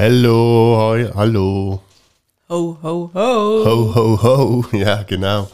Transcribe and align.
Hallo, 0.00 0.76
hoi, 0.78 1.10
hallo. 1.12 1.82
Ho, 2.48 2.78
ho, 2.84 3.10
ho. 3.12 3.64
Ho, 3.64 3.94
ho, 3.96 4.22
ho. 4.22 4.64
Ja, 4.72 5.02
genau. 5.02 5.50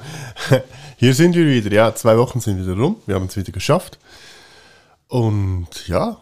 Hier 0.98 1.14
sind 1.14 1.34
wir 1.34 1.46
wieder. 1.46 1.72
Ja, 1.72 1.94
zwei 1.94 2.18
Wochen 2.18 2.40
sind 2.40 2.60
wieder 2.60 2.76
rum. 2.76 2.96
Wir 3.06 3.14
haben 3.14 3.24
es 3.24 3.38
wieder 3.38 3.52
geschafft. 3.52 3.98
Und 5.08 5.88
ja, 5.88 6.20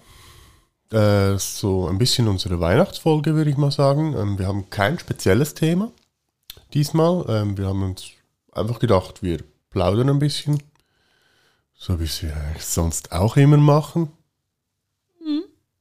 äh, 0.93 1.37
so 1.37 1.89
ein 1.89 1.99
bisschen 1.99 2.29
unsere 2.29 2.61
Weihnachtsfolge, 2.61 3.35
würde 3.35 3.51
ich 3.51 3.57
mal 3.57 3.73
sagen. 3.73 4.15
Ähm, 4.17 4.39
wir 4.39 4.47
haben 4.47 4.71
kein 4.71 5.01
spezielles 5.01 5.55
Thema 5.55 5.91
diesmal. 6.75 7.25
Ähm, 7.29 7.59
wir 7.59 7.67
haben 7.67 7.83
uns 7.83 8.05
einfach 8.53 8.79
gedacht, 8.79 9.25
wir 9.25 9.41
plaudern 9.71 10.11
ein 10.11 10.21
bisschen. 10.21 10.63
So 11.75 11.99
wie 11.99 12.05
es 12.05 12.23
wir 12.23 12.37
sonst 12.61 13.11
auch 13.11 13.37
immer 13.37 13.57
machen. 13.57 14.13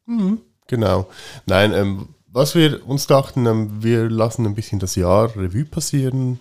Mhm, 0.08 0.42
genau. 0.66 1.08
Nein, 1.46 1.72
ähm, 1.74 2.08
was 2.34 2.56
wir 2.56 2.86
uns 2.88 3.08
dachten, 3.08 3.46
ähm, 3.46 3.84
wir 3.84 4.10
lassen 4.10 4.46
ein 4.46 4.56
bisschen 4.56 4.80
das 4.80 4.96
Jahr 4.96 5.36
Revue 5.36 5.66
passieren. 5.66 6.40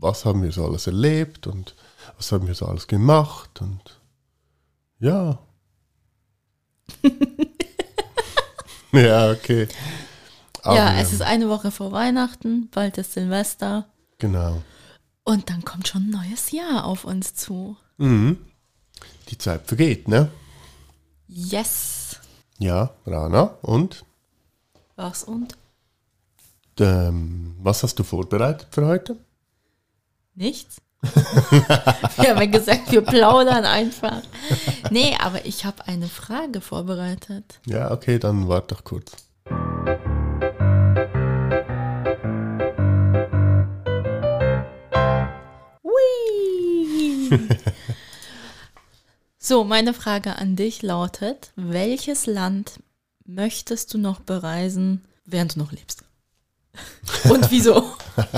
Was 0.00 0.24
haben 0.24 0.42
wir 0.42 0.52
so 0.52 0.64
alles 0.66 0.86
erlebt 0.86 1.46
und 1.46 1.74
was 2.16 2.32
haben 2.32 2.46
wir 2.46 2.54
so 2.54 2.66
alles 2.66 2.86
gemacht 2.86 3.60
und 3.60 4.00
ja. 4.98 5.38
ja, 8.92 9.30
okay. 9.30 9.68
Aber, 10.62 10.76
Ja, 10.76 10.94
es 11.00 11.08
ähm, 11.08 11.14
ist 11.14 11.22
eine 11.22 11.48
Woche 11.48 11.70
vor 11.70 11.92
Weihnachten, 11.92 12.68
bald 12.70 12.98
ist 12.98 13.12
Silvester 13.12 13.86
Genau. 14.18 14.62
und 15.24 15.50
dann 15.50 15.64
kommt 15.64 15.88
schon 15.88 16.08
ein 16.08 16.10
neues 16.10 16.50
Jahr 16.50 16.84
auf 16.84 17.04
uns 17.04 17.34
zu. 17.34 17.76
Mhm. 17.96 18.38
Die 19.28 19.38
Zeit 19.38 19.66
vergeht, 19.66 20.08
ne? 20.08 20.30
Yes. 21.26 22.20
Ja, 22.58 22.90
Rana. 23.06 23.56
Und 23.62 24.04
Was 24.96 25.24
und? 25.24 25.56
ähm, 26.80 27.56
was 27.60 27.82
hast 27.82 27.98
du 27.98 28.04
vorbereitet 28.04 28.68
für 28.70 28.86
heute? 28.86 29.16
Nichts? 30.34 30.80
wir 31.02 32.30
haben 32.30 32.40
ja 32.40 32.46
gesagt, 32.46 32.92
wir 32.92 33.02
plaudern 33.02 33.64
einfach. 33.64 34.22
Nee, 34.90 35.16
aber 35.20 35.44
ich 35.44 35.64
habe 35.64 35.86
eine 35.86 36.06
Frage 36.06 36.60
vorbereitet. 36.60 37.60
Ja, 37.66 37.90
okay, 37.90 38.18
dann 38.18 38.48
warte 38.48 38.74
doch 38.74 38.84
kurz. 38.84 39.12
So, 49.44 49.64
meine 49.64 49.92
Frage 49.92 50.36
an 50.36 50.54
dich 50.54 50.82
lautet: 50.82 51.50
Welches 51.56 52.26
Land 52.26 52.78
möchtest 53.24 53.92
du 53.94 53.98
noch 53.98 54.20
bereisen, 54.20 55.04
während 55.24 55.54
du 55.54 55.60
noch 55.60 55.72
lebst? 55.72 56.04
Und 57.28 57.50
wieso? 57.50 57.92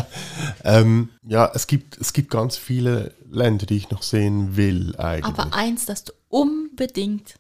Ähm, 0.67 1.11
ja, 1.23 1.51
es 1.55 1.67
gibt, 1.67 1.99
es 1.99 2.15
gibt 2.15 2.31
ganz 2.31 2.57
viele 2.57 3.15
Länder, 3.29 3.67
die 3.67 3.77
ich 3.77 3.91
noch 3.91 4.03
sehen 4.03 4.57
will, 4.57 4.97
eigentlich. 4.97 5.39
Aber 5.39 5.55
eins, 5.55 5.85
das 5.85 6.05
du 6.05 6.13
unbedingt. 6.29 7.35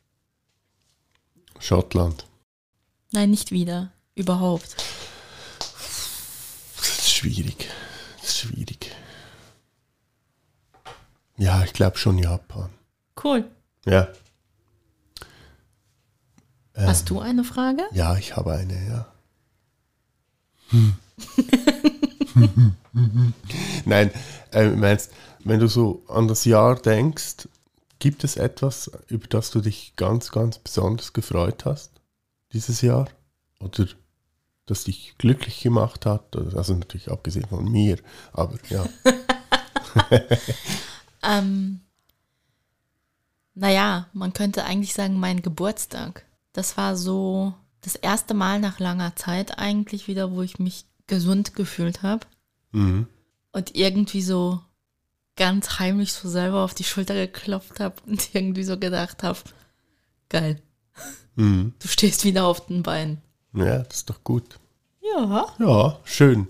Schottland. 1.59 2.27
Nein, 3.13 3.31
nicht 3.31 3.51
wieder. 3.51 3.93
Überhaupt. 4.15 4.77
Das 6.77 6.99
ist 6.99 7.15
schwierig. 7.15 7.71
Das 8.21 8.31
ist 8.31 8.39
schwierig. 8.41 8.91
Ja, 11.39 11.65
ich 11.65 11.73
glaube 11.73 11.97
schon 11.97 12.19
Japan. 12.19 12.71
Cool. 13.23 13.51
Ja. 13.87 14.09
Hast 16.75 17.11
du 17.11 17.21
eine 17.21 17.45
Frage? 17.45 17.83
Ja, 17.93 18.17
ich 18.17 18.37
habe 18.37 18.53
eine, 18.53 18.87
ja. 18.87 19.07
Nein, 23.85 24.11
äh, 24.53 24.71
meinst, 24.71 25.13
wenn 25.45 25.61
du 25.61 25.69
so 25.69 26.03
an 26.09 26.27
das 26.27 26.45
Jahr 26.45 26.75
denkst, 26.77 27.49
gibt 27.99 28.25
es 28.25 28.37
etwas, 28.37 28.91
über 29.09 29.27
das 29.29 29.51
du 29.51 29.61
dich 29.61 29.95
ganz, 29.97 30.33
ganz 30.33 30.59
besonders 30.59 31.13
gefreut 31.13 31.65
hast 31.65 31.93
dieses 32.53 32.81
Jahr? 32.81 33.09
Oder 33.61 33.87
das 34.67 34.85
dich 34.85 35.15
glücklich 35.19 35.61
gemacht 35.61 36.07
hat? 36.07 36.35
Also 36.37 36.75
natürlich 36.75 37.11
abgesehen 37.11 37.47
von 37.47 37.71
mir, 37.71 37.99
aber 38.33 38.59
ja. 38.69 38.87
Ähm, 41.25 41.81
naja, 43.55 44.09
man 44.13 44.33
könnte 44.33 44.65
eigentlich 44.65 44.93
sagen, 44.93 45.19
mein 45.19 45.43
Geburtstag. 45.43 46.24
Das 46.55 46.77
war 46.79 46.97
so 46.97 47.53
das 47.83 47.95
erste 47.97 48.33
Mal 48.33 48.59
nach 48.61 48.79
langer 48.79 49.15
Zeit 49.17 49.59
eigentlich 49.59 50.09
wieder, 50.09 50.33
wo 50.33 50.41
ich 50.41 50.59
mich 50.59 50.87
gesund 51.07 51.55
gefühlt 51.55 52.03
habe 52.03 52.27
Mhm. 52.73 53.07
und 53.53 53.75
irgendwie 53.77 54.23
so 54.23 54.61
ganz 55.37 55.79
heimlich 55.79 56.13
so 56.15 56.29
selber 56.29 56.65
auf 56.65 56.73
die 56.75 56.85
Schulter 56.85 57.15
geklopft 57.15 57.79
habe 57.81 57.97
und 58.07 58.31
irgendwie 58.35 58.65
so 58.65 58.79
gedacht 58.79 59.23
habe, 59.23 59.39
geil, 60.31 60.61
Mhm. 61.37 61.75
du 61.81 61.89
stehst 61.89 62.25
wieder 62.25 62.47
auf 62.47 62.67
den 62.67 62.83
Beinen. 62.83 63.21
Ja, 63.53 63.79
das 63.81 63.99
ist 63.99 64.11
doch 64.11 64.23
gut. 64.25 64.59
Ja. 65.03 65.47
Ja, 65.59 65.99
schön. 66.05 66.49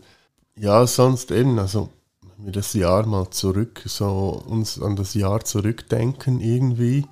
Ja, 0.57 0.87
sonst 0.87 1.31
eben, 1.31 1.59
also 1.59 1.91
wenn 2.37 2.47
wir 2.47 2.53
das 2.53 2.75
Jahr 2.75 3.05
mal 3.07 3.29
zurück, 3.31 3.83
so 3.87 4.43
uns 4.47 4.81
an 4.81 4.95
das 4.97 5.15
Jahr 5.15 5.45
zurückdenken 5.45 6.41
irgendwie. 6.41 7.07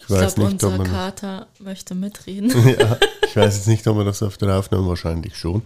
Ich 0.00 0.04
Ich 0.04 0.10
weiß 0.10 0.34
glaube, 0.34 0.52
nicht, 0.52 0.64
ob 0.64 0.70
unser 0.72 0.78
man, 0.82 0.86
Kater 0.90 1.46
möchte 1.60 1.94
mitreden. 1.94 2.50
ja, 2.78 2.96
ich 3.26 3.36
weiß 3.36 3.56
jetzt 3.56 3.68
nicht, 3.68 3.86
ob 3.86 3.96
man 3.96 4.06
das 4.06 4.22
auf 4.22 4.36
der 4.36 4.56
Aufnahme 4.56 4.88
wahrscheinlich 4.88 5.36
schon 5.36 5.62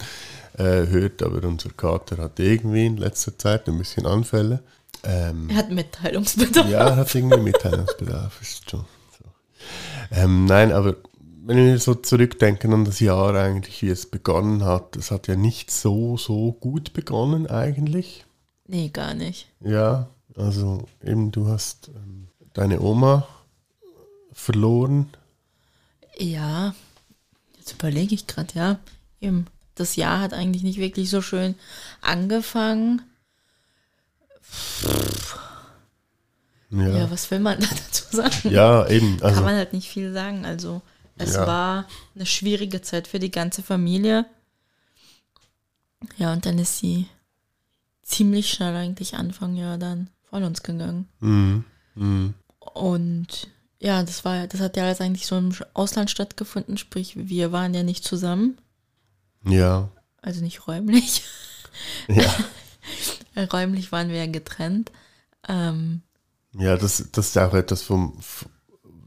äh, 0.59 0.87
hört, 0.87 1.22
aber 1.22 1.47
unser 1.47 1.71
Kater 1.71 2.19
hat 2.19 2.39
irgendwie 2.41 2.87
in 2.87 2.97
letzter 2.97 3.37
Zeit 3.39 3.69
ein 3.69 3.78
bisschen 3.78 4.06
Anfälle. 4.06 4.62
Ähm, 5.03 5.49
Er 5.50 5.56
hat 5.56 5.71
Mitteilungsbedarf. 5.71 6.69
ja, 6.69 6.89
er 6.89 6.97
hat 6.97 7.15
irgendwie 7.15 7.41
Mitteilungsbedarf, 7.41 8.41
ist 8.43 8.71
schon 8.71 8.84
so. 9.19 9.25
Ähm, 10.11 10.44
nein, 10.47 10.73
aber 10.73 10.97
wenn 11.47 11.56
wir 11.59 11.78
so 11.78 11.94
zurückdenken 11.94 12.73
an 12.73 12.84
das 12.87 13.00
Jahr 13.00 13.34
eigentlich, 13.34 13.83
wie 13.83 13.91
es 13.91 14.06
begonnen 14.06 14.65
hat, 14.65 14.97
es 14.97 15.11
hat 15.11 15.27
ja 15.28 15.37
nicht 15.37 15.71
so, 15.71 16.17
so 16.17 16.53
gut 16.53 16.93
begonnen 16.94 17.47
eigentlich. 17.47 18.25
Nee, 18.67 18.89
gar 18.89 19.12
nicht. 19.12 19.49
Ja, 19.61 20.09
also 20.37 20.87
eben 21.05 21.31
du 21.33 21.49
hast 21.49 21.89
ähm, 21.94 22.28
deine 22.55 22.81
Oma 22.81 23.27
verloren. 24.34 25.09
Ja, 26.19 26.75
jetzt 27.56 27.72
überlege 27.72 28.15
ich 28.15 28.27
gerade, 28.27 28.53
ja. 28.55 28.78
Eben, 29.21 29.47
das 29.75 29.97
Jahr 29.97 30.21
hat 30.21 30.34
eigentlich 30.34 30.62
nicht 30.62 30.79
wirklich 30.79 31.09
so 31.11 31.23
schön 31.23 31.55
angefangen. 32.03 33.03
Ja, 34.82 34.91
Ja, 36.88 36.99
ja, 36.99 37.11
was 37.11 37.31
will 37.31 37.41
man 37.41 37.59
da 37.61 37.67
dazu 37.67 38.05
sagen? 38.17 38.50
eben. 38.87 39.19
Kann 39.19 39.29
Also, 39.29 39.43
man 39.43 39.55
halt 39.56 39.73
nicht 39.73 39.88
viel 39.88 40.12
sagen. 40.12 40.44
Also, 40.44 40.82
es 41.17 41.35
Ja. 41.35 41.47
war 41.47 41.88
eine 42.14 42.26
schwierige 42.26 42.82
Zeit 42.82 43.09
für 43.09 43.19
die 43.19 43.31
ganze 43.31 43.62
Familie. 43.62 44.26
Ja, 46.17 46.32
und 46.32 46.44
dann 46.47 46.59
ist 46.59 46.79
sie 46.79 47.06
ziemlich 48.03 48.50
schnell 48.50 48.75
eigentlich 48.76 49.14
Anfang 49.14 49.56
Jahr 49.56 49.79
dann 49.79 50.11
von 50.29 50.44
uns 50.44 50.62
gegangen. 50.62 51.09
mm, 51.20 51.61
mm, 51.94 52.35
Und 52.59 53.49
ja, 53.85 54.03
das 54.03 54.25
war, 54.25 54.47
das 54.47 54.63
hat 54.63 54.79
ja 54.79 54.85
alles 54.85 55.03
eigentlich 55.03 55.27
so 55.27 55.37
im 55.37 55.55
Ausland 55.75 56.11
stattgefunden, 56.11 56.79
sprich, 56.79 57.29
wir 57.29 57.53
waren 57.53 57.75
ja 57.75 57.83
nicht 57.83 58.03
zusammen, 58.03 58.57
ja, 59.45 59.91
also 60.23 60.41
nicht 60.41 60.67
räumlich. 60.67 61.23
ja, 62.09 62.35
räumlich 63.53 63.93
waren 63.93 64.09
wir 64.09 64.17
ja 64.17 64.27
getrennt. 64.27 64.91
Ähm, 65.47 66.01
ja, 66.57 66.79
das, 66.79 67.11
das 67.13 67.27
ist 67.29 67.37
auch 67.39 67.53
etwas 67.53 67.83
vom, 67.83 68.19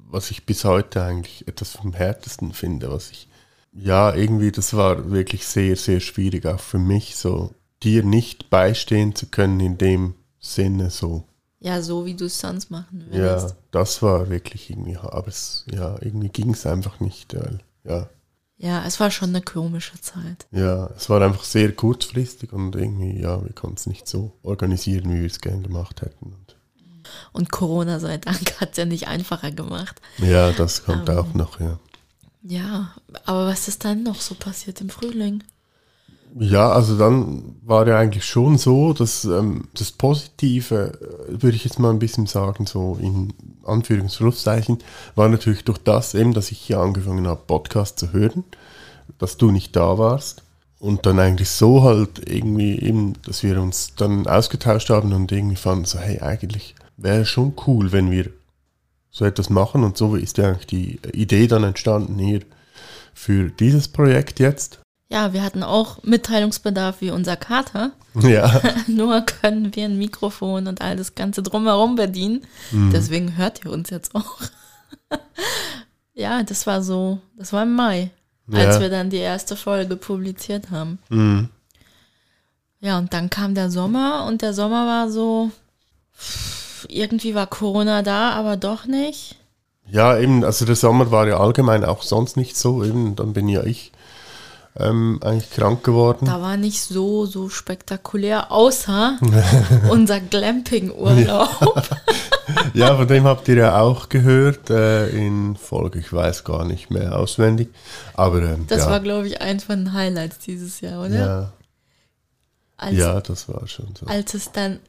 was 0.09 0.29
ich 0.29 0.45
bis 0.45 0.63
heute 0.63 1.03
eigentlich 1.03 1.47
etwas 1.47 1.71
vom 1.71 1.93
härtesten 1.93 2.53
finde, 2.53 2.91
was 2.91 3.09
ich, 3.09 3.27
ja, 3.73 4.13
irgendwie, 4.13 4.51
das 4.51 4.75
war 4.75 5.09
wirklich 5.09 5.47
sehr, 5.47 5.75
sehr 5.75 6.01
schwierig, 6.01 6.45
auch 6.45 6.59
für 6.59 6.77
mich, 6.77 7.15
so 7.15 7.51
dir 7.81 8.03
nicht 8.03 8.51
beistehen 8.51 9.15
zu 9.15 9.25
können 9.25 9.59
in 9.59 9.79
dem 9.79 10.13
Sinne, 10.39 10.91
so, 10.91 11.27
Ja, 11.67 11.81
so 11.81 12.05
wie 12.05 12.13
du 12.15 12.25
es 12.25 12.39
sonst 12.39 12.69
machen 12.71 13.05
Ja, 13.11 13.17
würdest. 13.35 13.55
das 13.71 14.01
war 14.01 14.29
wirklich 14.29 14.69
irgendwie, 14.69 14.97
aber 14.97 15.27
es, 15.27 15.65
ja, 15.71 15.95
irgendwie 16.01 16.29
ging 16.29 16.51
es 16.51 16.65
einfach 16.65 16.99
nicht, 16.99 17.35
weil, 17.35 17.59
ja, 17.83 18.09
Ja. 18.57 18.85
es 18.85 18.99
war 18.99 19.11
schon 19.11 19.29
eine 19.29 19.41
komische 19.41 19.99
Zeit. 20.01 20.47
ja, 20.51 20.87
es 20.95 21.09
war 21.09 21.21
einfach 21.21 21.43
sehr 21.43 21.71
kurzfristig 21.73 22.53
und 22.53 22.75
irgendwie, 22.75 23.19
ja, 23.21 23.43
wir 23.43 23.53
konnten 23.53 23.77
es 23.77 23.85
nicht 23.87 24.07
so 24.07 24.33
organisieren, 24.43 25.11
wie 25.13 25.19
wir 25.21 25.27
es 25.27 25.41
gern 25.41 25.63
gemacht 25.63 26.01
hätten. 26.01 26.33
Und, 26.33 26.55
Und 27.33 27.51
Corona 27.51 27.99
sei 27.99 28.17
Dank 28.17 28.59
hat 28.61 28.71
es 28.71 28.77
ja 28.77 28.85
nicht 28.85 29.07
einfacher 29.07 29.51
gemacht. 29.51 30.01
ja, 30.19 30.51
das 30.51 30.83
kommt 30.85 31.09
Ähm. 31.09 31.17
auch 31.17 31.33
noch, 31.33 31.59
ja. 31.59 31.79
Ja, 32.43 32.93
aber 33.25 33.47
was 33.47 33.67
ist 33.67 33.83
dann 33.83 34.03
noch 34.03 34.21
so 34.21 34.35
passiert 34.35 34.79
im 34.79 34.89
Frühling? 34.89 35.43
Ja, 36.39 36.71
also 36.71 36.97
dann 36.97 37.55
war 37.63 37.87
ja 37.87 37.97
eigentlich 37.97 38.25
schon 38.25 38.57
so, 38.57 38.93
dass 38.93 39.25
ähm, 39.25 39.65
das 39.73 39.91
Positive, 39.91 40.93
äh, 41.29 41.41
würde 41.41 41.55
ich 41.55 41.63
jetzt 41.63 41.79
mal 41.79 41.89
ein 41.89 41.99
bisschen 41.99 42.27
sagen, 42.27 42.67
so 42.67 42.97
in 43.01 43.33
Anführungszeichen, 43.65 44.77
war 45.15 45.29
natürlich 45.29 45.63
durch 45.63 45.79
das 45.79 46.13
eben, 46.13 46.33
dass 46.33 46.51
ich 46.51 46.59
hier 46.59 46.79
angefangen 46.79 47.27
habe, 47.27 47.41
Podcast 47.47 47.97
zu 47.97 48.13
hören, 48.13 48.43
dass 49.17 49.37
du 49.37 49.51
nicht 49.51 49.75
da 49.75 49.97
warst. 49.97 50.43
Und 50.79 51.07
dann 51.07 51.17
eigentlich 51.17 51.49
so 51.49 51.81
halt 51.81 52.29
irgendwie 52.29 52.79
eben, 52.79 53.13
dass 53.25 53.41
wir 53.41 53.59
uns 53.59 53.95
dann 53.95 54.27
ausgetauscht 54.27 54.91
haben 54.91 55.13
und 55.13 55.31
irgendwie 55.31 55.55
fanden 55.55 55.85
so, 55.85 55.97
hey, 55.97 56.19
eigentlich 56.19 56.75
wäre 56.97 57.25
schon 57.25 57.53
cool, 57.65 57.91
wenn 57.91 58.11
wir 58.11 58.29
so 59.09 59.25
etwas 59.25 59.49
machen. 59.49 59.83
Und 59.83 59.97
so 59.97 60.15
ist 60.15 60.37
ja 60.37 60.49
eigentlich 60.49 60.67
die 60.67 60.99
Idee 61.13 61.47
dann 61.47 61.63
entstanden 61.63 62.19
hier 62.19 62.41
für 63.15 63.49
dieses 63.49 63.87
Projekt 63.87 64.39
jetzt. 64.39 64.79
Ja, 65.09 65.31
wir 65.31 65.41
hatten 65.41 65.63
auch 65.63 66.03
Mitteilungsbedarf 66.03 66.99
wie 66.99 67.11
unser 67.11 67.37
Kater. 67.37 67.91
Ja. 68.21 68.61
Nur 68.87 69.21
können 69.21 69.73
wir 69.75 69.85
ein 69.85 69.97
Mikrofon 69.97 70.67
und 70.67 70.81
all 70.81 70.97
das 70.97 71.15
Ganze 71.15 71.41
drumherum 71.43 71.95
bedienen. 71.95 72.41
Mhm. 72.71 72.91
Deswegen 72.91 73.37
hört 73.37 73.63
ihr 73.63 73.71
uns 73.71 73.89
jetzt 73.89 74.13
auch. 74.15 74.35
ja, 76.13 76.43
das 76.43 76.67
war 76.67 76.81
so, 76.81 77.19
das 77.37 77.53
war 77.53 77.63
im 77.63 77.73
Mai, 77.75 78.11
als 78.51 78.75
Ja. 78.75 78.81
wir 78.81 78.89
dann 78.89 79.09
die 79.09 79.17
erste 79.17 79.55
Folge 79.55 79.95
publiziert 79.95 80.71
haben. 80.71 80.99
Mhm. 81.09 81.49
Ja, 82.81 82.97
und 82.97 83.13
dann 83.13 83.29
kam 83.29 83.55
der 83.55 83.71
Sommer 83.71 84.25
und 84.27 84.41
der 84.41 84.53
Sommer 84.53 84.85
war 84.85 85.09
so, 85.09 85.51
irgendwie 86.89 87.33
war 87.33 87.47
Corona 87.47 88.01
da, 88.03 88.31
aber 88.31 88.57
doch 88.57 88.85
nicht. 88.85 89.35
Ja, 89.89 90.17
eben, 90.17 90.43
also 90.43 90.65
der 90.65 90.75
Sommer 90.75 91.11
war 91.11 91.27
ja 91.27 91.39
allgemein 91.39 91.85
auch 91.85 92.03
sonst 92.03 92.35
nicht 92.35 92.57
so. 92.57 92.83
Eben, 92.83 93.15
dann 93.15 93.31
bin 93.33 93.47
ja 93.47 93.63
ich 93.63 93.93
ähm, 94.79 95.19
eigentlich 95.23 95.49
krank 95.51 95.83
geworden. 95.83 96.25
Da 96.25 96.41
war 96.41 96.57
nicht 96.57 96.81
so, 96.81 97.25
so 97.25 97.49
spektakulär, 97.49 98.51
außer 98.51 99.17
unser 99.89 100.19
Glamping-Urlaub. 100.19 101.89
Ja, 102.73 102.95
von 102.95 103.07
dem 103.07 103.25
habt 103.25 103.47
ihr 103.47 103.55
ja 103.55 103.81
auch 103.81 104.09
gehört 104.09 104.69
äh, 104.69 105.09
in 105.09 105.55
Folge, 105.55 105.99
ich 105.99 106.13
weiß 106.13 106.43
gar 106.43 106.65
nicht 106.65 106.89
mehr 106.89 107.17
auswendig. 107.17 107.69
Aber 108.13 108.41
ähm, 108.41 108.65
Das 108.67 108.83
ja, 108.85 108.89
war, 108.91 108.99
glaube 108.99 109.27
ich, 109.27 109.41
eins 109.41 109.63
von 109.65 109.85
den 109.85 109.93
Highlights 109.93 110.39
dieses 110.39 110.79
Jahr, 110.81 111.01
oder? 111.05 111.15
ja, 111.15 111.53
Als, 112.77 112.95
ja, 112.97 113.21
das 113.21 113.49
war 113.49 113.67
schon 113.67 113.93
so. 113.99 114.05
als 114.05 114.33
es 114.33 114.51
dann 114.51 114.79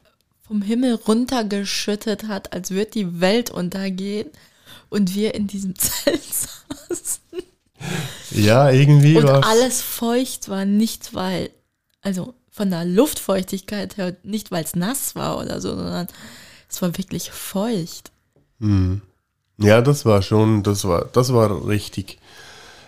vom 0.47 0.61
Himmel 0.61 0.95
runtergeschüttet 0.95 2.27
hat, 2.27 2.53
als 2.53 2.71
würde 2.71 2.91
die 2.91 3.19
Welt 3.21 3.51
untergehen 3.51 4.29
und 4.89 5.13
wir 5.15 5.35
in 5.35 5.47
diesem 5.47 5.75
Zelt 5.77 6.23
saßen 6.23 6.68
Ja, 8.45 8.69
irgendwie 8.69 9.17
und 9.17 9.25
war 9.25 9.45
alles 9.45 9.81
feucht 9.81 10.49
war, 10.49 10.65
nicht 10.65 11.13
weil, 11.13 11.49
also 12.01 12.33
von 12.51 12.69
der 12.69 12.85
Luftfeuchtigkeit 12.85 13.97
her, 13.97 14.15
nicht 14.23 14.51
weil 14.51 14.63
es 14.63 14.75
nass 14.75 15.15
war 15.15 15.37
oder 15.39 15.61
so, 15.61 15.69
sondern 15.75 16.07
es 16.69 16.81
war 16.81 16.97
wirklich 16.97 17.31
feucht. 17.31 18.11
Ja, 19.57 19.81
das 19.81 20.05
war 20.05 20.21
schon, 20.21 20.63
das 20.63 20.85
war, 20.85 21.05
das 21.05 21.33
war 21.33 21.67
richtig 21.67 22.19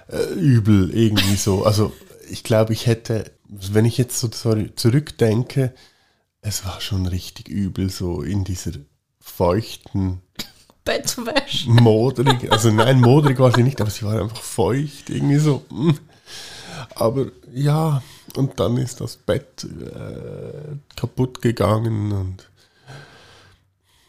äh, 0.07 0.33
übel 0.33 0.95
irgendwie 0.95 1.35
so. 1.35 1.65
Also 1.65 1.93
ich 2.29 2.43
glaube, 2.43 2.73
ich 2.73 2.85
hätte, 2.85 3.31
wenn 3.47 3.85
ich 3.85 3.97
jetzt 3.97 4.19
so 4.19 4.27
zurückdenke, 4.27 5.73
es 6.41 6.65
war 6.65 6.81
schon 6.81 7.05
richtig 7.05 7.49
übel 7.49 7.89
so 7.89 8.21
in 8.21 8.43
dieser 8.43 8.71
feuchten, 9.19 10.21
Bettwäsche. 10.83 11.69
modrig, 11.69 12.51
also 12.51 12.71
nein, 12.71 12.99
modrig 12.99 13.37
war 13.39 13.53
sie 13.53 13.63
nicht, 13.63 13.79
aber 13.81 13.89
sie 13.89 14.03
war 14.05 14.19
einfach 14.19 14.41
feucht, 14.41 15.09
irgendwie 15.09 15.37
so. 15.37 15.63
mm. 15.69 15.91
Aber 16.95 17.27
ja, 17.53 18.01
und 18.35 18.59
dann 18.59 18.77
ist 18.77 19.01
das 19.01 19.17
Bett 19.17 19.63
äh, 19.63 20.77
kaputt 20.95 21.41
gegangen 21.41 22.11
und 22.11 22.49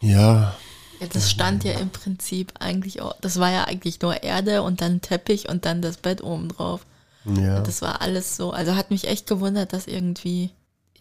ja, 0.01 0.55
Ja, 0.99 1.07
das 1.07 1.29
stand 1.31 1.63
ja 1.63 1.73
im 1.73 1.89
Prinzip 1.89 2.53
eigentlich 2.59 3.01
auch, 3.01 3.15
das 3.21 3.39
war 3.39 3.51
ja 3.51 3.65
eigentlich 3.65 4.01
nur 4.01 4.23
Erde 4.23 4.63
und 4.63 4.81
dann 4.81 5.01
Teppich 5.01 5.49
und 5.49 5.65
dann 5.65 5.81
das 5.81 5.97
Bett 5.97 6.23
oben 6.23 6.49
drauf. 6.49 6.85
ja. 7.25 7.61
Das 7.61 7.81
war 7.81 8.01
alles 8.01 8.35
so, 8.35 8.51
also 8.51 8.75
hat 8.75 8.89
mich 8.91 9.07
echt 9.07 9.27
gewundert, 9.27 9.73
dass 9.73 9.87
irgendwie, 9.87 10.51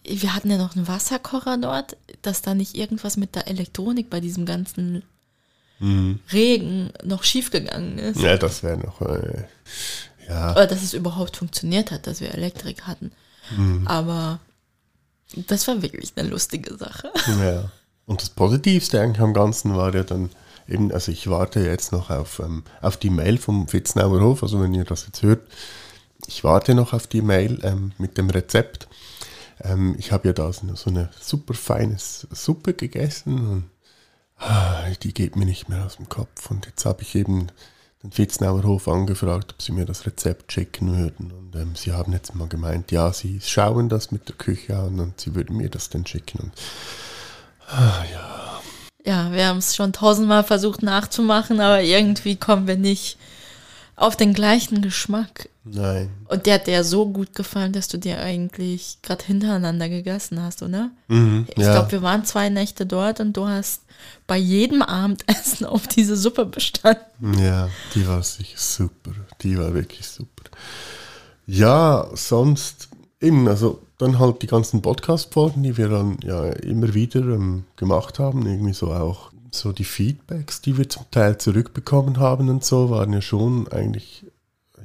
wir 0.04 0.34
hatten 0.34 0.50
ja 0.50 0.58
noch 0.58 0.76
einen 0.76 0.88
Wasserkocher 0.88 1.58
dort, 1.58 1.96
dass 2.22 2.42
da 2.42 2.54
nicht 2.54 2.76
irgendwas 2.76 3.16
mit 3.16 3.34
der 3.34 3.48
Elektronik 3.48 4.10
bei 4.10 4.20
diesem 4.20 4.44
ganzen 4.46 5.02
Regen 6.32 6.92
noch 7.02 7.24
schiefgegangen 7.24 7.98
ist. 7.98 8.20
Ja, 8.20 8.36
das 8.36 8.62
wäre 8.62 8.78
noch. 8.78 9.00
Äh, 9.00 9.44
ja, 10.28 10.52
Oder 10.52 10.66
dass 10.66 10.82
es 10.82 10.94
überhaupt 10.94 11.36
funktioniert 11.36 11.90
hat, 11.90 12.06
dass 12.06 12.20
wir 12.20 12.32
Elektrik 12.32 12.82
hatten. 12.82 13.10
Aber 13.86 14.38
das 15.34 15.66
war 15.68 15.82
wirklich 15.82 16.12
eine 16.16 16.28
lustige 16.28 16.76
Sache. 16.76 17.10
ja. 17.40 17.70
Und 18.06 18.20
das 18.20 18.30
Positivste 18.30 19.00
eigentlich 19.00 19.20
am 19.20 19.34
Ganzen 19.34 19.76
war 19.76 19.94
ja 19.94 20.02
dann 20.02 20.30
eben, 20.68 20.92
also 20.92 21.12
ich 21.12 21.28
warte 21.28 21.60
jetzt 21.60 21.92
noch 21.92 22.10
auf, 22.10 22.40
ähm, 22.40 22.64
auf 22.80 22.96
die 22.96 23.10
Mail 23.10 23.38
vom 23.38 23.68
Fitznauer 23.68 24.20
Hof, 24.20 24.42
also 24.42 24.60
wenn 24.60 24.74
ihr 24.74 24.84
das 24.84 25.06
jetzt 25.06 25.22
hört, 25.22 25.40
ich 26.26 26.44
warte 26.44 26.74
noch 26.74 26.92
auf 26.92 27.06
die 27.06 27.22
Mail 27.22 27.60
ähm, 27.62 27.92
mit 27.98 28.18
dem 28.18 28.30
Rezept. 28.30 28.88
Ähm, 29.60 29.94
ich 29.98 30.12
habe 30.12 30.28
ja 30.28 30.32
da 30.32 30.52
so 30.52 30.66
eine, 30.86 31.10
super 31.20 31.54
feine 31.54 31.96
Suppe 31.98 32.74
gegessen 32.74 33.48
und 33.48 33.64
die 35.02 35.14
geht 35.14 35.36
mir 35.36 35.44
nicht 35.44 35.68
mehr 35.68 35.84
aus 35.84 35.96
dem 35.96 36.08
Kopf. 36.08 36.50
Und 36.50 36.66
jetzt 36.66 36.84
habe 36.84 37.02
ich 37.02 37.14
eben 37.14 37.48
den 38.02 38.12
Fitznauer 38.12 38.64
Hof 38.64 38.88
angefragt, 38.88 39.52
ob 39.54 39.62
sie 39.62 39.72
mir 39.72 39.86
das 39.86 40.06
Rezept 40.06 40.52
schicken 40.52 40.96
würden. 40.96 41.32
Und 41.32 41.54
ähm, 41.54 41.74
sie 41.76 41.92
haben 41.92 42.12
jetzt 42.12 42.34
mal 42.34 42.48
gemeint, 42.48 42.90
ja, 42.90 43.12
sie 43.12 43.40
schauen 43.40 43.88
das 43.88 44.10
mit 44.10 44.28
der 44.28 44.36
Küche 44.36 44.76
an 44.76 44.98
und 44.98 45.20
sie 45.20 45.34
würden 45.34 45.56
mir 45.56 45.68
das 45.68 45.88
dann 45.88 46.06
schicken. 46.06 46.40
Und 46.40 46.52
Ja, 49.04 49.32
wir 49.32 49.46
haben 49.46 49.58
es 49.58 49.74
schon 49.74 49.92
tausendmal 49.92 50.44
versucht 50.44 50.82
nachzumachen, 50.82 51.60
aber 51.60 51.82
irgendwie 51.82 52.36
kommen 52.36 52.66
wir 52.66 52.76
nicht 52.76 53.18
auf 54.02 54.16
den 54.16 54.34
gleichen 54.34 54.82
Geschmack. 54.82 55.48
nein, 55.64 56.10
Und 56.28 56.46
der 56.46 56.54
hat 56.54 56.66
dir 56.66 56.82
so 56.84 57.08
gut 57.08 57.34
gefallen, 57.34 57.72
dass 57.72 57.88
du 57.88 57.98
dir 57.98 58.18
eigentlich 58.20 58.98
gerade 59.02 59.24
hintereinander 59.24 59.88
gegessen 59.88 60.42
hast, 60.42 60.62
oder? 60.62 60.90
Mhm, 61.08 61.46
Ich 61.54 61.62
ja. 61.62 61.72
glaube, 61.72 61.92
wir 61.92 62.02
waren 62.02 62.24
zwei 62.24 62.48
Nächte 62.48 62.84
dort 62.84 63.20
und 63.20 63.36
du 63.36 63.46
hast 63.46 63.82
bei 64.26 64.36
jedem 64.36 64.82
Abendessen 64.82 65.66
auf 65.66 65.86
diese 65.86 66.16
Suppe 66.16 66.46
bestanden. 66.46 67.38
Ja, 67.38 67.68
die 67.94 68.06
war 68.06 68.22
sicher 68.22 68.58
super. 68.58 69.12
Die 69.42 69.56
war 69.58 69.72
wirklich 69.72 70.06
super. 70.06 70.50
Ja, 71.46 72.08
sonst 72.14 72.88
eben, 73.20 73.48
also 73.48 73.82
dann 73.98 74.18
halt 74.18 74.42
die 74.42 74.46
ganzen 74.48 74.82
Podcast-Folgen, 74.82 75.62
die 75.62 75.76
wir 75.76 75.88
dann 75.88 76.16
ja 76.24 76.44
immer 76.50 76.92
wieder 76.94 77.20
ähm, 77.20 77.64
gemacht 77.76 78.18
haben, 78.18 78.46
irgendwie 78.46 78.72
so 78.72 78.92
auch 78.92 79.31
so 79.54 79.72
die 79.72 79.84
Feedbacks, 79.84 80.60
die 80.60 80.76
wir 80.78 80.88
zum 80.88 81.10
Teil 81.10 81.38
zurückbekommen 81.38 82.18
haben 82.18 82.48
und 82.48 82.64
so, 82.64 82.90
waren 82.90 83.12
ja 83.12 83.20
schon 83.20 83.68
eigentlich, 83.68 84.24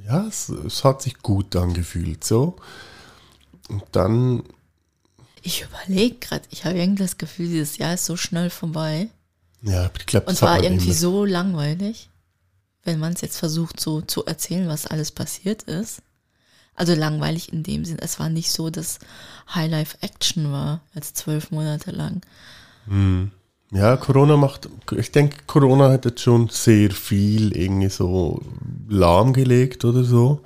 ja, 0.05 0.25
es, 0.27 0.49
es 0.49 0.83
hat 0.83 1.01
sich 1.01 1.19
gut 1.19 1.55
angefühlt 1.55 2.23
so. 2.23 2.57
Und 3.69 3.83
dann, 3.91 4.43
Ich 5.41 5.63
überlege 5.63 6.15
gerade, 6.17 6.45
ich 6.51 6.65
habe 6.65 6.77
irgendwie 6.77 7.03
das 7.03 7.17
Gefühl, 7.17 7.47
dieses 7.47 7.77
Jahr 7.77 7.93
ist 7.93 8.05
so 8.05 8.15
schnell 8.17 8.49
vorbei. 8.49 9.09
ja, 9.61 9.89
ich 9.97 10.05
glaube, 10.05 10.27
Und 10.27 10.41
war 10.41 10.61
irgendwie 10.63 10.85
immer. 10.87 10.93
so 10.95 11.25
langweilig, 11.25 12.09
wenn 12.83 12.99
man 12.99 13.13
es 13.13 13.21
jetzt 13.21 13.37
versucht, 13.37 13.79
so 13.79 14.01
zu 14.01 14.25
erzählen, 14.25 14.67
was 14.67 14.85
alles 14.87 15.11
passiert 15.11 15.63
ist. 15.63 16.01
Also 16.75 16.93
langweilig 16.93 17.51
in 17.51 17.63
dem 17.63 17.85
Sinn, 17.85 17.97
es 17.99 18.19
war 18.19 18.29
nicht 18.29 18.51
so, 18.51 18.69
dass 18.69 18.99
High-Life-Action 19.53 20.51
war, 20.51 20.81
als 20.93 21.13
zwölf 21.13 21.49
Monate 21.51 21.91
lang. 21.91 22.21
Ja, 23.71 23.97
Corona 23.97 24.37
macht, 24.37 24.69
ich 24.95 25.11
denke, 25.11 25.37
Corona 25.45 25.89
hat 25.89 26.05
jetzt 26.05 26.21
schon 26.21 26.47
sehr 26.49 26.91
viel 26.91 27.55
irgendwie 27.55 27.89
so 27.89 28.41
lahmgelegt 28.87 29.83
oder 29.83 30.03
so. 30.03 30.41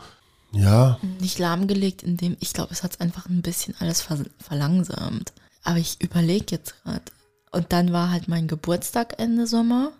Ja, 0.53 0.99
Nicht 1.19 1.39
lahmgelegt, 1.39 2.03
in 2.03 2.17
dem, 2.17 2.35
ich 2.39 2.53
glaube, 2.53 2.73
es 2.73 2.83
hat 2.83 2.99
einfach 2.99 3.27
ein 3.27 3.41
bisschen 3.41 3.75
alles 3.79 4.01
ver 4.01 4.17
verlangsamt. 4.39 5.31
Aber 5.63 5.77
ich 5.77 6.01
überlege 6.01 6.47
jetzt 6.49 6.83
gerade. 6.83 7.03
Und 7.51 7.71
dann 7.71 7.93
war 7.93 8.09
halt 8.11 8.27
mein 8.27 8.47
Geburtstag 8.47 9.19
Ende 9.19 9.47
Sommer. 9.47 9.91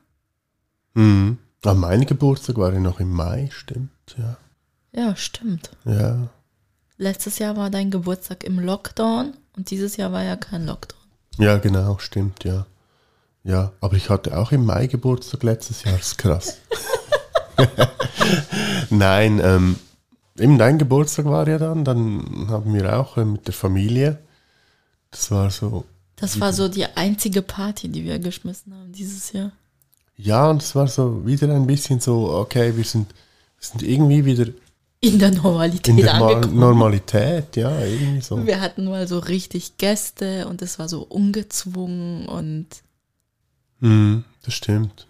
mhm. 0.93 1.37
Aber 1.63 1.75
mein 1.75 2.07
Geburtstag 2.07 2.57
war 2.57 2.73
ja 2.73 2.79
noch 2.79 2.99
im 2.99 3.11
Mai, 3.11 3.49
stimmt, 3.53 3.91
ja. 4.17 4.37
Ja, 4.93 5.15
stimmt. 5.15 5.69
Ja, 5.85 6.27
Letztes 6.97 7.37
Jahr 7.39 7.55
war 7.55 7.69
dein 7.69 7.91
Geburtstag 7.91 8.43
im 8.43 8.59
Lockdown 8.59 9.33
und 9.55 9.69
dieses 9.69 9.95
Jahr 9.97 10.11
war 10.11 10.23
ja 10.23 10.35
kein 10.35 10.65
Lockdown. 10.65 10.99
ja 11.37 11.57
genau, 11.57 11.97
stimmt, 11.99 12.43
ja. 12.43 12.65
Ja, 13.43 13.71
aber 13.81 13.95
ich 13.95 14.09
hatte 14.09 14.37
auch 14.37 14.51
im 14.51 14.65
Mai 14.65 14.87
Geburtstag 14.87 15.43
letztes 15.43 15.83
Jahr, 15.83 15.97
das 15.97 16.07
ist 16.07 16.17
krass. 16.17 16.57
Nein, 18.89 19.41
ähm, 19.43 19.75
eben 20.37 20.57
dein 20.57 20.77
Geburtstag 20.77 21.25
war 21.25 21.47
ja 21.47 21.57
dann, 21.57 21.83
dann 21.83 22.47
haben 22.49 22.73
wir 22.73 22.97
auch 22.99 23.17
äh, 23.17 23.25
mit 23.25 23.47
der 23.47 23.53
Familie, 23.53 24.19
das 25.09 25.31
war 25.31 25.49
so, 25.49 25.85
Das 26.17 26.39
war 26.39 26.53
so 26.53 26.67
die 26.67 26.85
einzige 26.85 27.41
Party, 27.41 27.89
die 27.89 28.03
wir 28.03 28.19
geschmissen 28.19 28.73
haben 28.73 28.91
dieses 28.91 29.31
Jahr. 29.31 29.51
ja, 30.17 30.49
und 30.49 30.61
es 30.61 30.75
war 30.75 30.87
so 30.87 31.25
wieder 31.25 31.53
ein 31.53 31.67
bisschen 31.67 31.99
so, 31.99 32.31
okay, 32.31 32.75
wir 32.77 32.83
sind, 32.83 33.07
wir 33.09 33.67
sind 33.67 33.83
irgendwie 33.83 34.23
wieder 34.25 34.45
In 34.99 35.17
der 35.19 35.31
Normalität 35.31 35.87
in 35.87 35.97
der 35.97 36.13
angekommen. 36.13 36.59
Normalität, 36.59 37.55
ja, 37.55 37.79
irgendwie 37.83 38.21
so. 38.21 38.45
Wir 38.45 38.61
hatten 38.61 38.85
mal 38.85 39.07
so 39.07 39.17
richtig 39.19 39.77
Gäste 39.77 40.47
und 40.47 40.61
es 40.61 40.77
war 40.79 40.87
so 40.87 41.01
ungezwungen 41.01 42.27
und 42.27 42.67
Mhm, 43.81 44.23
das 44.43 44.53
stimmt. 44.53 45.07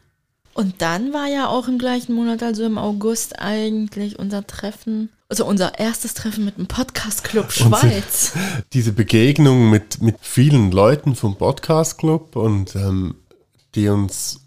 und 0.54 0.82
dann 0.82 1.14
war 1.14 1.28
ja 1.28 1.48
auch 1.48 1.68
im 1.68 1.78
gleichen 1.78 2.14
Monat, 2.14 2.42
also 2.44 2.64
im 2.66 2.78
August 2.78 3.40
eigentlich 3.40 4.18
unser 4.20 4.46
Treffen, 4.48 5.10
also 5.30 5.46
unser 5.46 5.80
erstes 5.80 6.14
Treffen 6.14 6.44
mit 6.44 6.58
dem 6.58 6.68
Podcast 6.68 7.24
Club 7.24 7.52
Schweiz. 7.54 8.34
diese 8.74 8.92
Begegnung 8.92 9.70
mit, 9.70 10.02
mit 10.02 10.18
vielen 10.22 10.72
Leuten 10.72 11.16
vom 11.16 11.38
Podcast 11.38 11.98
Club 11.98 12.36
und 12.36 12.76
ähm, 12.76 13.16
die 13.76 13.88
uns 13.88 14.42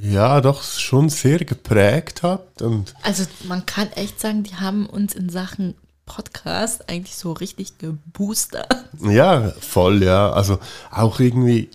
ja 0.00 0.40
doch 0.40 0.62
schon 0.62 1.08
sehr 1.08 1.38
geprägt 1.40 2.22
hat 2.22 2.62
und 2.62 2.94
Also 3.02 3.24
man 3.48 3.66
kann 3.66 3.90
echt 3.92 4.20
sagen, 4.20 4.44
die 4.44 4.54
haben 4.54 4.86
uns 4.86 5.14
in 5.14 5.28
Sachen 5.28 5.74
Podcast 6.06 6.88
eigentlich 6.88 7.16
so 7.16 7.32
richtig 7.32 7.76
geboostert. 7.78 8.72
ja, 9.02 9.52
voll, 9.60 10.02
ja. 10.02 10.30
Also 10.30 10.58
auch 10.90 11.20
irgendwie, 11.20 11.68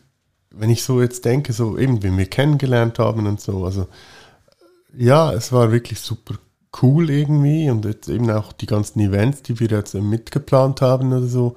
wenn 0.53 0.69
ich 0.69 0.83
so 0.83 1.01
jetzt 1.01 1.25
denke, 1.25 1.51
so 1.53 1.77
eben, 1.77 2.03
wie 2.03 2.15
wir 2.17 2.25
kennengelernt 2.25 2.99
haben 2.99 3.27
und 3.27 3.41
so, 3.41 3.65
also 3.65 3.87
ja, 4.95 5.33
es 5.33 5.51
war 5.51 5.71
wirklich 5.71 5.99
super 5.99 6.35
cool 6.81 7.09
irgendwie 7.09 7.69
und 7.69 7.85
jetzt 7.85 8.07
eben 8.09 8.29
auch 8.31 8.51
die 8.53 8.65
ganzen 8.65 8.99
Events, 8.99 9.41
die 9.43 9.59
wir 9.59 9.67
jetzt 9.67 9.93
mitgeplant 9.95 10.81
haben 10.81 11.11
oder 11.13 11.27
so. 11.27 11.55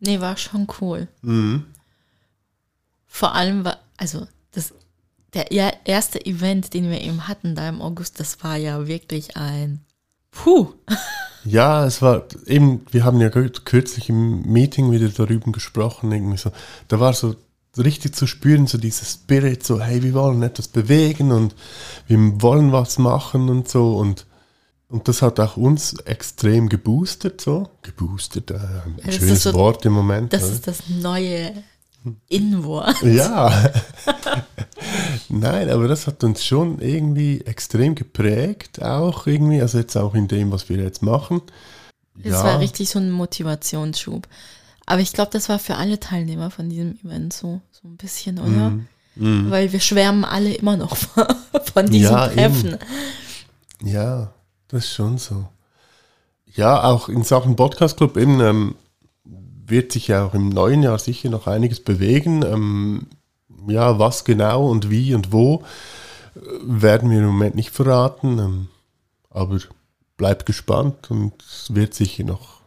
Nee, 0.00 0.20
war 0.20 0.36
schon 0.36 0.66
cool. 0.80 1.08
Mhm. 1.22 1.64
Vor 3.06 3.34
allem 3.34 3.64
war, 3.64 3.78
also 3.96 4.26
das, 4.52 4.74
der 5.34 5.50
er- 5.52 5.86
erste 5.86 6.24
Event, 6.24 6.74
den 6.74 6.90
wir 6.90 7.00
eben 7.00 7.28
hatten 7.28 7.54
da 7.54 7.68
im 7.68 7.80
August, 7.80 8.20
das 8.20 8.42
war 8.42 8.56
ja 8.56 8.86
wirklich 8.86 9.36
ein 9.36 9.80
Puh. 10.30 10.72
Ja, 11.46 11.84
es 11.84 12.00
war 12.00 12.24
eben, 12.46 12.86
wir 12.90 13.04
haben 13.04 13.20
ja 13.20 13.28
kür- 13.28 13.62
kürzlich 13.64 14.08
im 14.08 14.50
Meeting 14.50 14.90
wieder 14.90 15.10
darüber 15.10 15.52
gesprochen, 15.52 16.10
irgendwie 16.10 16.38
so, 16.38 16.50
da 16.88 17.00
war 17.00 17.12
so 17.12 17.36
richtig 17.82 18.14
zu 18.14 18.26
spüren, 18.26 18.66
so 18.66 18.78
dieses 18.78 19.12
Spirit, 19.12 19.64
so, 19.64 19.80
hey, 19.80 20.02
wir 20.02 20.14
wollen 20.14 20.42
etwas 20.42 20.68
bewegen 20.68 21.32
und 21.32 21.54
wir 22.06 22.18
wollen 22.42 22.72
was 22.72 22.98
machen 22.98 23.48
und 23.48 23.68
so 23.68 23.96
und, 23.96 24.26
und 24.88 25.08
das 25.08 25.22
hat 25.22 25.40
auch 25.40 25.56
uns 25.56 25.94
extrem 26.04 26.68
geboostet, 26.68 27.40
so, 27.40 27.68
geboostet, 27.82 28.50
äh, 28.50 28.54
ein 28.54 28.96
das 29.04 29.14
schönes 29.16 29.42
so- 29.42 29.54
Wort 29.54 29.84
im 29.86 29.92
Moment. 29.92 30.32
Das 30.32 30.44
oder? 30.44 30.52
ist 30.52 30.66
das 30.68 30.78
neue 30.88 31.52
In-Wort. 32.28 32.96
Ja. 33.02 33.72
Nein, 35.28 35.70
aber 35.70 35.88
das 35.88 36.06
hat 36.06 36.22
uns 36.22 36.44
schon 36.44 36.80
irgendwie 36.80 37.40
extrem 37.40 37.94
geprägt, 37.94 38.82
auch 38.82 39.26
irgendwie, 39.26 39.60
also 39.60 39.78
jetzt 39.78 39.96
auch 39.96 40.14
in 40.14 40.28
dem, 40.28 40.52
was 40.52 40.68
wir 40.68 40.76
jetzt 40.76 41.02
machen. 41.02 41.40
Das 42.22 42.44
war 42.44 42.60
richtig 42.60 42.90
so 42.90 42.98
ein 42.98 43.10
Motivationsschub. 43.10 44.28
Aber 44.86 45.00
ich 45.00 45.12
glaube, 45.12 45.30
das 45.32 45.48
war 45.48 45.58
für 45.58 45.76
alle 45.76 45.98
Teilnehmer 45.98 46.50
von 46.50 46.68
diesem 46.68 46.98
Event 47.04 47.32
so, 47.32 47.60
so 47.70 47.88
ein 47.88 47.96
bisschen, 47.96 48.38
oder? 48.38 48.78
Mhm. 49.16 49.50
Weil 49.50 49.72
wir 49.72 49.80
schwärmen 49.80 50.24
alle 50.24 50.54
immer 50.54 50.76
noch 50.76 50.96
von, 51.74 51.86
diesem 51.86 52.12
Ja, 52.12 52.28
Treffen. 52.28 52.78
Ja, 53.82 54.32
das 54.68 54.84
ist 54.84 54.94
schon 54.94 55.18
so. 55.18 55.46
Ja, 56.54 56.84
auch 56.84 57.08
in 57.08 57.22
Sachen 57.22 57.56
Podcast 57.56 57.96
Club 57.96 58.16
eben 58.16 58.40
ähm, 58.40 58.74
wird 59.24 59.92
sich 59.92 60.08
ja 60.08 60.26
auch 60.26 60.34
im 60.34 60.50
neuen 60.50 60.82
Jahr 60.82 60.98
sicher 60.98 61.30
noch 61.30 61.46
einiges 61.46 61.80
bewegen. 61.80 62.44
Ähm, 62.44 63.06
ja, 63.66 63.98
was 63.98 64.24
genau 64.24 64.68
und 64.68 64.90
wie 64.90 65.14
und 65.14 65.32
wo 65.32 65.64
äh, 66.36 66.40
werden 66.62 67.10
wir 67.10 67.18
im 67.18 67.26
Moment 67.26 67.54
nicht 67.54 67.70
verraten. 67.70 68.38
Ähm, 68.38 68.68
aber 69.30 69.58
bleibt 70.16 70.46
gespannt 70.46 71.10
und 71.10 71.32
es 71.42 71.74
wird 71.74 71.94
sicher 71.94 72.24
noch 72.24 72.60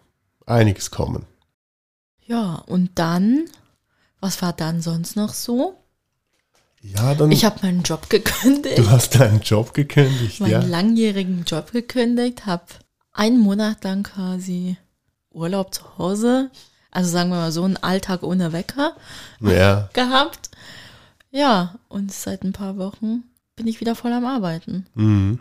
einiges 0.46 0.92
kommen. 0.92 1.26
Ja, 2.28 2.56
und 2.68 2.92
dann, 2.96 3.46
was 4.20 4.42
war 4.42 4.54
dann 4.54 4.82
sonst 4.82 5.16
noch 5.16 5.34
so? 5.34 5.76
Ja, 6.82 7.16
dann 7.16 7.32
Ich 7.32 7.44
habe 7.46 7.60
meinen 7.64 7.84
Job 7.84 8.10
gekündigt, 8.10 8.78
du 8.78 8.90
hast 8.90 9.16
deinen 9.20 9.42
Job 9.42 9.74
gekündigt, 9.74 10.40
meinen 10.40 10.52
ja. 10.52 10.60
langjährigen 10.60 11.44
Job 11.46 11.72
gekündigt, 11.72 12.46
habe 12.46 12.66
einen 13.14 13.40
Monat 13.40 13.84
lang 13.84 14.04
quasi 14.04 14.78
Urlaub 15.32 15.74
zu 15.74 15.98
Hause, 15.98 16.52
also 16.92 17.10
sagen 17.10 17.30
wir 17.30 17.38
mal 17.38 17.52
so 17.52 17.64
einen 17.64 17.78
Alltag 17.78 18.24
ohne 18.24 18.54
Wecker 18.54 18.96
Ja, 19.40 19.90
gehabt. 19.94 20.52
Ja, 21.32 21.76
und 21.90 22.12
seit 22.12 22.44
ein 22.44 22.54
paar 22.54 22.78
Wochen 22.78 23.24
bin 23.56 23.68
ich 23.68 23.82
wieder 23.82 23.96
voll 23.96 24.14
am 24.14 24.26
Arbeiten. 24.26 24.86
Mhm. 24.96 25.40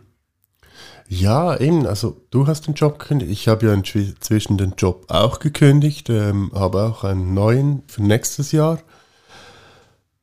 Ja, 1.09 1.59
eben, 1.59 1.87
also 1.87 2.17
du 2.31 2.47
hast 2.47 2.67
den 2.67 2.75
Job 2.75 2.99
gekündigt. 2.99 3.31
Ich 3.31 3.49
habe 3.49 3.67
ja 3.67 3.73
inzwischen 3.73 4.59
den 4.59 4.75
Job 4.77 5.05
auch 5.09 5.39
gekündigt, 5.39 6.11
ähm, 6.11 6.51
habe 6.55 6.83
auch 6.83 7.05
einen 7.05 7.35
neuen 7.35 7.83
für 7.87 8.03
nächstes 8.03 8.53
Jahr. 8.53 8.81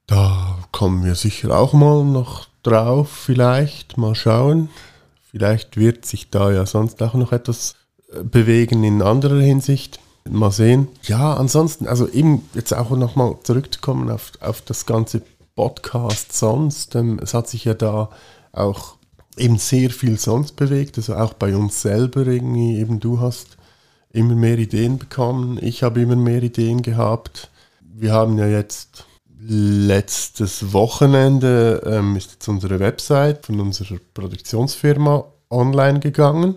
Da 0.07 0.57
kommen 0.71 1.05
wir 1.05 1.15
sicher 1.15 1.57
auch 1.57 1.73
mal 1.73 2.03
noch 2.03 2.47
drauf, 2.63 3.09
vielleicht, 3.09 3.97
mal 3.97 4.15
schauen. 4.15 4.69
Vielleicht 5.31 5.77
wird 5.77 6.05
sich 6.05 6.29
da 6.29 6.51
ja 6.51 6.65
sonst 6.65 7.01
auch 7.01 7.13
noch 7.13 7.31
etwas 7.31 7.75
äh, 8.11 8.23
bewegen 8.23 8.83
in 8.83 9.01
anderer 9.01 9.39
Hinsicht. 9.39 9.99
Mal 10.29 10.51
sehen. 10.51 10.87
Ja, 11.03 11.33
ansonsten, 11.33 11.85
also 11.85 12.07
eben 12.07 12.47
jetzt 12.53 12.73
auch 12.73 12.91
nochmal 12.91 13.35
zurückzukommen 13.43 14.09
auf, 14.09 14.31
auf 14.39 14.61
das 14.61 14.85
ganze 14.85 15.21
Podcast 15.55 16.33
sonst. 16.33 16.95
Ähm, 16.95 17.19
es 17.21 17.33
hat 17.33 17.47
sich 17.49 17.65
ja 17.65 17.73
da 17.73 18.09
auch 18.51 18.95
eben 19.37 19.57
sehr 19.57 19.89
viel 19.89 20.17
sonst 20.17 20.55
bewegt, 20.55 20.97
also 20.97 21.15
auch 21.15 21.33
bei 21.33 21.55
uns 21.55 21.81
selber 21.81 22.25
irgendwie, 22.27 22.77
eben 22.77 22.99
du 22.99 23.19
hast 23.19 23.57
immer 24.11 24.35
mehr 24.35 24.57
Ideen 24.59 24.99
bekommen, 24.99 25.57
ich 25.61 25.83
habe 25.83 26.01
immer 26.01 26.15
mehr 26.15 26.43
Ideen 26.43 26.81
gehabt. 26.81 27.49
Wir 27.81 28.13
haben 28.13 28.37
ja 28.37 28.47
jetzt 28.47 29.05
letztes 29.45 30.71
Wochenende 30.73 31.81
ähm, 31.85 32.15
ist 32.15 32.31
jetzt 32.31 32.47
unsere 32.47 32.79
Website 32.79 33.45
von 33.45 33.59
unserer 33.59 33.97
Produktionsfirma 34.13 35.25
online 35.49 35.99
gegangen. 35.99 36.55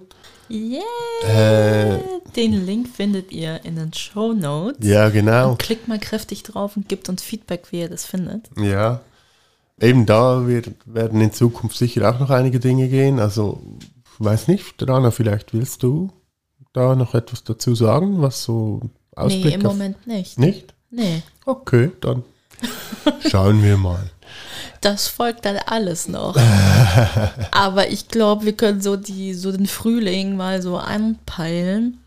Yeah! 0.49 0.83
Äh, 1.27 1.99
Den 2.37 2.65
Link 2.65 2.89
findet 2.89 3.33
ihr 3.33 3.65
in 3.65 3.77
den 3.77 3.93
Show 3.93 4.33
Notes. 4.33 4.87
ja, 4.87 5.09
genau. 5.09 5.57
Klickt 5.57 5.89
mal 5.89 5.99
kräftig 5.99 6.45
drauf 6.45 6.77
und 6.77 6.89
gebt 6.89 7.09
uns 7.09 7.23
Feedback, 7.23 7.65
wie 7.73 7.81
ihr 7.81 7.89
das 7.89 8.05
findet. 8.07 8.49
Ja. 8.57 9.01
Eben 9.81 10.07
da 10.07 10.47
wird, 10.47 10.71
werden 10.87 11.21
in 11.21 11.33
Zukunft 11.33 11.77
sicher 11.77 12.09
auch 12.11 12.19
noch 12.19 12.31
einige 12.31 12.61
Dinge 12.61 12.89
gehen. 12.89 13.19
Also, 13.21 13.61
weiß 14.19 14.49
nicht, 14.49 14.75
Rana, 14.89 15.11
vielleicht 15.11 15.53
willst 15.53 15.83
du 15.83 16.11
da 16.73 16.95
noch 16.95 17.15
etwas 17.15 17.45
dazu 17.45 17.75
sagen, 17.75 18.23
was 18.23 18.43
so 18.43 18.81
Ausblick 19.15 19.45
nee, 19.45 19.55
im 19.55 19.63
Moment 19.63 20.07
nicht. 20.07 20.39
Nicht? 20.39 20.75
Nee, 20.91 21.23
Okay, 21.45 21.91
dann 22.01 22.23
schauen 23.29 23.63
wir 23.63 23.77
mal. 23.77 24.11
das 24.81 25.09
folgt 25.09 25.45
dann 25.45 25.59
alles 25.59 26.09
noch. 26.09 26.37
Aber 27.51 27.89
ich 27.91 28.09
glaube, 28.09 28.45
wir 28.47 28.55
können 28.57 28.81
so 28.81 28.97
die 28.97 29.35
so 29.35 29.53
den 29.53 29.67
Frühling 29.67 30.37
mal 30.37 30.63
so 30.63 30.77
anpeilen. 30.79 31.99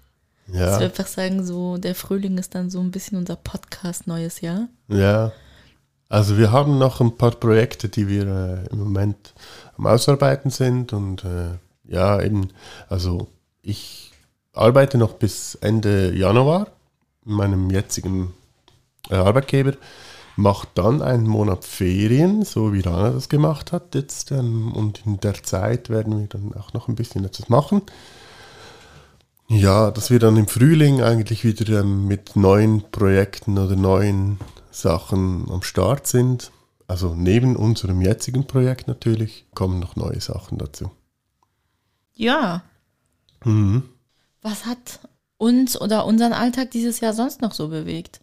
Dass 0.47 0.55
wir 0.55 0.61
Ja, 0.61 0.77
einfach 0.77 1.05
sagen, 1.07 1.45
so 1.45 1.77
der 1.77 1.93
Frühling 1.93 2.37
ist 2.39 2.55
dann 2.55 2.71
so 2.71 2.79
ein 2.79 2.89
bisschen 2.91 3.17
unser 3.19 3.35
Podcast 3.35 4.07
neues 4.07 4.41
Jahr. 4.41 4.67
ja. 4.87 5.31
Also 6.09 6.39
wir 6.39 6.51
haben 6.51 6.79
noch 6.79 7.01
ein 7.01 7.17
paar 7.17 7.31
Projekte, 7.31 7.87
die 7.87 8.07
wir 8.07 8.25
äh, 8.25 8.73
im 8.73 8.79
Moment 8.79 9.35
am 9.77 9.85
Ausarbeiten 9.85 10.49
sind 10.49 10.91
und 10.91 11.23
äh, 11.23 11.59
ja, 11.87 12.19
eben, 12.19 12.49
also 12.89 13.27
ich 13.61 14.11
arbeite 14.53 14.97
noch 14.97 15.13
bis 15.13 15.55
Ende 15.61 16.15
Januar 16.15 16.67
in 17.27 17.33
meinem 17.33 17.69
jetzigen 17.69 18.33
äh, 19.11 19.15
Arbeitgeber, 19.15 19.73
mache 20.35 20.67
dann 20.73 21.03
einen 21.03 21.27
Monat 21.27 21.63
Ferien, 21.63 22.43
so 22.43 22.73
wie 22.73 22.81
Rana 22.81 23.11
das 23.11 23.29
gemacht 23.29 23.71
hat 23.71 23.93
jetzt 23.93 24.31
ähm, 24.31 24.71
und 24.73 25.05
in 25.05 25.19
der 25.19 25.35
Zeit 25.43 25.89
werden 25.89 26.19
wir 26.19 26.27
dann 26.27 26.53
auch 26.55 26.73
noch 26.73 26.87
ein 26.87 26.95
bisschen 26.95 27.23
etwas 27.23 27.49
machen. 27.49 27.83
Ja, 29.47 29.91
dass 29.91 30.09
wir 30.09 30.19
dann 30.19 30.37
im 30.37 30.47
Frühling 30.47 31.01
eigentlich 31.01 31.43
wieder 31.43 31.81
ähm, 31.81 32.07
mit 32.07 32.35
neuen 32.35 32.83
Projekten 32.91 33.59
oder 33.59 33.75
neuen 33.75 34.39
Sachen 34.71 35.49
am 35.49 35.61
Start 35.61 36.07
sind. 36.07 36.51
Also 36.87 37.13
neben 37.15 37.55
unserem 37.55 38.01
jetzigen 38.01 38.47
Projekt 38.47 38.87
natürlich 38.87 39.45
kommen 39.53 39.79
noch 39.79 39.95
neue 39.95 40.19
Sachen 40.21 40.57
dazu. 40.57 40.91
Ja. 42.15 42.63
Mhm. 43.45 43.83
Was 44.41 44.65
hat 44.65 44.99
uns 45.37 45.79
oder 45.79 46.05
unseren 46.05 46.33
Alltag 46.33 46.71
dieses 46.71 46.99
Jahr 46.99 47.13
sonst 47.13 47.41
noch 47.41 47.53
so 47.53 47.69
bewegt? 47.69 48.21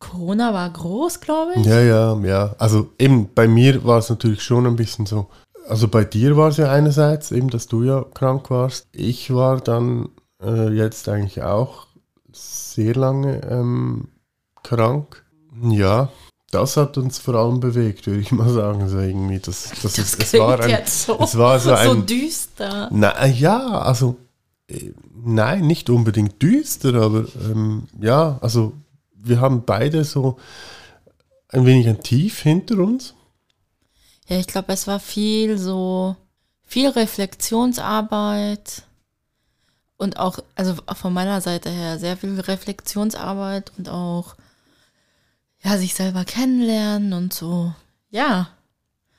Corona 0.00 0.52
war 0.52 0.68
groß, 0.70 1.20
glaube 1.20 1.52
ich. 1.56 1.66
Ja, 1.66 1.80
ja, 1.80 2.18
ja. 2.20 2.54
Also 2.58 2.90
eben 2.98 3.32
bei 3.34 3.46
mir 3.46 3.84
war 3.84 3.98
es 3.98 4.08
natürlich 4.10 4.42
schon 4.42 4.66
ein 4.66 4.76
bisschen 4.76 5.06
so. 5.06 5.28
Also 5.68 5.88
bei 5.88 6.04
dir 6.04 6.36
war 6.36 6.48
es 6.48 6.56
ja 6.56 6.72
einerseits 6.72 7.30
eben, 7.30 7.48
dass 7.48 7.68
du 7.68 7.84
ja 7.84 8.04
krank 8.14 8.50
warst. 8.50 8.88
Ich 8.92 9.32
war 9.32 9.60
dann 9.60 10.08
äh, 10.42 10.70
jetzt 10.70 11.08
eigentlich 11.08 11.42
auch 11.42 11.86
sehr 12.32 12.94
lange 12.94 13.42
ähm, 13.44 14.08
krank. 14.62 15.24
Ja, 15.62 16.10
das 16.50 16.76
hat 16.76 16.98
uns 16.98 17.18
vor 17.18 17.34
allem 17.34 17.60
bewegt, 17.60 18.06
würde 18.06 18.20
ich 18.20 18.32
mal 18.32 18.48
sagen. 18.52 18.88
So 18.88 18.98
irgendwie, 18.98 19.38
das, 19.38 19.70
das, 19.82 19.94
Das 19.94 19.98
ist, 19.98 20.22
es 20.22 20.32
war 20.34 20.60
ein, 20.60 20.70
jetzt 20.70 21.02
so, 21.04 21.18
es 21.20 21.36
war 21.38 21.58
so 21.60 21.72
ein, 21.72 22.06
düster. 22.06 22.88
na, 22.92 23.26
ja, 23.26 23.80
also 23.80 24.16
äh, 24.68 24.92
nein, 25.24 25.66
nicht 25.66 25.90
unbedingt 25.90 26.40
düster, 26.42 26.94
aber 26.94 27.26
ähm, 27.44 27.88
ja, 28.00 28.38
also 28.40 28.72
wir 29.14 29.40
haben 29.40 29.64
beide 29.64 30.04
so 30.04 30.38
ein 31.48 31.66
wenig 31.66 31.88
ein 31.88 32.02
Tief 32.02 32.40
hinter 32.40 32.78
uns. 32.78 33.14
Ja, 34.28 34.38
ich 34.38 34.46
glaube, 34.46 34.72
es 34.72 34.86
war 34.86 35.00
viel 35.00 35.58
so, 35.58 36.16
viel 36.62 36.88
Reflexionsarbeit 36.88 38.84
und 39.96 40.18
auch, 40.18 40.38
also 40.54 40.76
auch 40.86 40.96
von 40.96 41.12
meiner 41.12 41.40
Seite 41.40 41.68
her, 41.68 41.98
sehr 41.98 42.16
viel 42.16 42.38
Reflexionsarbeit 42.40 43.72
und 43.76 43.88
auch, 43.88 44.36
ja, 45.62 45.76
sich 45.78 45.94
selber 45.94 46.24
kennenlernen 46.24 47.12
und 47.12 47.32
so, 47.32 47.74
ja, 48.10 48.48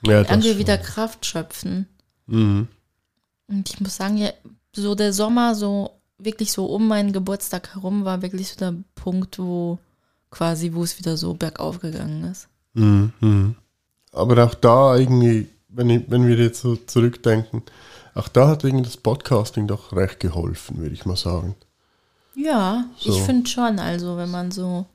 Ja, 0.06 0.22
irgendwie 0.22 0.58
wieder 0.58 0.78
Kraft 0.78 1.26
schöpfen. 1.26 1.88
Mhm. 2.28 2.68
Und 3.48 3.70
ich 3.70 3.80
muss 3.80 3.96
sagen, 3.98 4.18
ja, 4.18 4.32
so 4.76 4.96
der 4.96 5.14
Sommer, 5.14 5.54
so 5.56 5.92
wirklich 6.18 6.52
so 6.52 6.66
um 6.66 6.88
meinen 6.88 7.14
Geburtstag 7.14 7.74
herum, 7.76 8.06
war 8.06 8.22
wirklich 8.22 8.50
so 8.50 8.56
der 8.58 8.74
Punkt, 8.96 9.38
wo 9.40 9.80
quasi, 10.30 10.74
wo 10.74 10.84
es 10.84 10.98
wieder 10.98 11.18
so 11.18 11.34
bergauf 11.34 11.80
gegangen 11.80 12.24
ist. 12.32 12.48
Mhm. 12.74 13.14
Mhm. 13.20 13.56
Aber 14.14 14.44
auch 14.46 14.54
da 14.56 14.96
irgendwie, 14.98 15.50
wenn, 15.70 15.90
ich, 15.90 16.10
wenn 16.10 16.28
wir 16.28 16.38
jetzt 16.38 16.62
so 16.62 16.76
zurückdenken, 16.76 17.64
auch 18.14 18.28
da 18.28 18.48
hat 18.48 18.64
irgendwie 18.64 18.86
das 18.86 18.98
Podcasting 18.98 19.68
doch 19.68 19.94
recht 19.94 20.20
geholfen, 20.20 20.78
würde 20.80 20.94
ich 20.94 21.06
mal 21.06 21.16
sagen. 21.18 21.56
Ja, 22.36 22.86
So. 22.98 23.12
ich 23.12 23.22
finde 23.22 23.50
schon, 23.50 23.80
also 23.80 24.18
wenn 24.18 24.32
man 24.32 24.52
so 24.52 24.86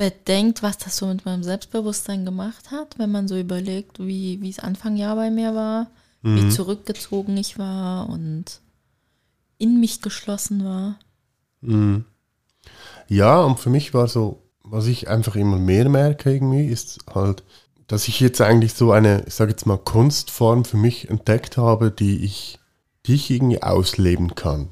bedenkt, 0.00 0.62
was 0.62 0.78
das 0.78 0.96
so 0.96 1.06
mit 1.06 1.26
meinem 1.26 1.42
Selbstbewusstsein 1.42 2.24
gemacht 2.24 2.70
hat, 2.70 2.98
wenn 2.98 3.10
man 3.10 3.28
so 3.28 3.38
überlegt, 3.38 3.98
wie, 3.98 4.48
es 4.48 4.58
Anfang 4.58 4.96
Jahr 4.96 5.14
bei 5.14 5.30
mir 5.30 5.54
war, 5.54 5.90
wie 6.22 6.48
zurückgezogen 6.48 7.36
ich 7.36 7.58
war 7.58 8.08
und 8.08 8.62
in 9.58 9.78
mich 9.78 10.00
geschlossen 10.00 10.64
war. 10.64 10.98
Mhm. 11.60 12.06
Ja, 13.08 13.42
und 13.42 13.60
für 13.60 13.68
mich 13.68 13.92
war 13.92 14.08
so, 14.08 14.42
was 14.62 14.86
ich 14.86 15.08
einfach 15.08 15.36
immer 15.36 15.58
mehr 15.58 15.90
merke 15.90 16.32
irgendwie, 16.32 16.64
ist 16.64 17.00
halt, 17.14 17.42
dass 17.86 18.08
ich 18.08 18.20
jetzt 18.20 18.40
eigentlich 18.40 18.72
so 18.72 18.92
eine, 18.92 19.24
ich 19.26 19.34
sage 19.34 19.50
jetzt 19.50 19.66
mal, 19.66 19.76
Kunstform 19.76 20.64
für 20.64 20.78
mich 20.78 21.10
entdeckt 21.10 21.58
habe, 21.58 21.90
die 21.90 22.24
ich, 22.24 22.58
die 23.04 23.16
ich 23.16 23.30
irgendwie 23.30 23.62
ausleben 23.62 24.34
kann. 24.34 24.68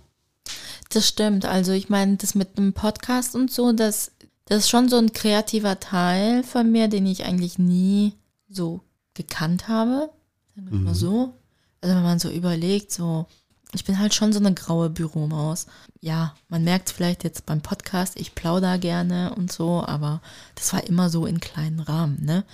Das 0.89 1.07
stimmt. 1.07 1.45
Also 1.45 1.73
ich 1.73 1.91
meine, 1.91 2.17
das 2.17 2.35
mit 2.35 2.57
dem 2.57 2.73
Podcast 2.73 3.35
und 3.35 3.51
so, 3.51 3.73
das, 3.73 4.13
das 4.49 4.61
ist 4.61 4.71
schon 4.71 4.89
so 4.89 4.97
ein 4.97 5.13
kreativer 5.13 5.79
Teil 5.79 6.43
von 6.43 6.73
mir, 6.73 6.89
den 6.89 7.05
ich 7.05 7.25
eigentlich 7.25 7.59
nie 7.59 8.15
so 8.49 8.81
gekannt 9.13 9.69
habe. 9.69 10.11
Sagen 10.57 10.71
wir 10.71 10.79
mal 10.79 10.95
so. 10.95 11.35
Also 11.83 11.95
wenn 11.95 12.03
man 12.03 12.19
so 12.19 12.31
überlegt, 12.31 12.91
so, 12.91 13.27
ich 13.75 13.85
bin 13.85 13.99
halt 13.99 14.15
schon 14.15 14.33
so 14.33 14.39
eine 14.39 14.55
graue 14.55 14.89
Büromaus. 14.89 15.67
Ja, 16.01 16.35
man 16.49 16.65
merkt 16.65 16.89
es 16.89 16.95
vielleicht 16.95 17.25
jetzt 17.25 17.45
beim 17.45 17.61
Podcast, 17.61 18.19
ich 18.19 18.35
plauder 18.35 18.79
gerne 18.79 19.35
und 19.35 19.53
so, 19.53 19.85
aber 19.87 20.23
das 20.55 20.73
war 20.73 20.83
immer 20.85 21.11
so 21.11 21.27
in 21.27 21.41
kleinen 21.41 21.81
Rahmen, 21.81 22.25
ne? 22.25 22.45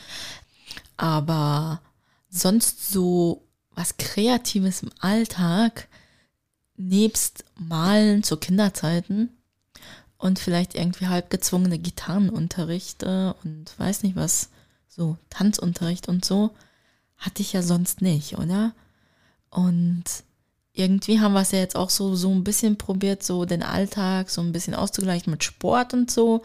Aber 0.96 1.80
sonst 2.28 2.92
so 2.92 3.46
was 3.70 3.98
Kreatives 3.98 4.82
im 4.82 4.90
Alltag, 4.98 5.86
nebst 6.76 7.44
Malen 7.56 8.24
zu 8.24 8.36
Kinderzeiten 8.36 9.30
und 10.24 10.38
vielleicht 10.38 10.74
irgendwie 10.74 11.08
halb 11.08 11.28
gezwungene 11.28 11.78
Gitarrenunterrichte 11.78 13.34
und 13.44 13.78
weiß 13.78 14.02
nicht 14.04 14.16
was, 14.16 14.48
so 14.88 15.18
Tanzunterricht 15.28 16.08
und 16.08 16.24
so, 16.24 16.50
hatte 17.18 17.42
ich 17.42 17.52
ja 17.52 17.60
sonst 17.60 18.00
nicht, 18.00 18.38
oder? 18.38 18.72
Und 19.50 20.04
irgendwie 20.72 21.20
haben 21.20 21.34
wir 21.34 21.42
es 21.42 21.50
ja 21.50 21.58
jetzt 21.58 21.76
auch 21.76 21.90
so, 21.90 22.16
so 22.16 22.30
ein 22.30 22.42
bisschen 22.42 22.78
probiert, 22.78 23.22
so 23.22 23.44
den 23.44 23.62
Alltag 23.62 24.30
so 24.30 24.40
ein 24.40 24.52
bisschen 24.52 24.74
auszugleichen 24.74 25.30
mit 25.30 25.44
Sport 25.44 25.92
und 25.92 26.10
so. 26.10 26.40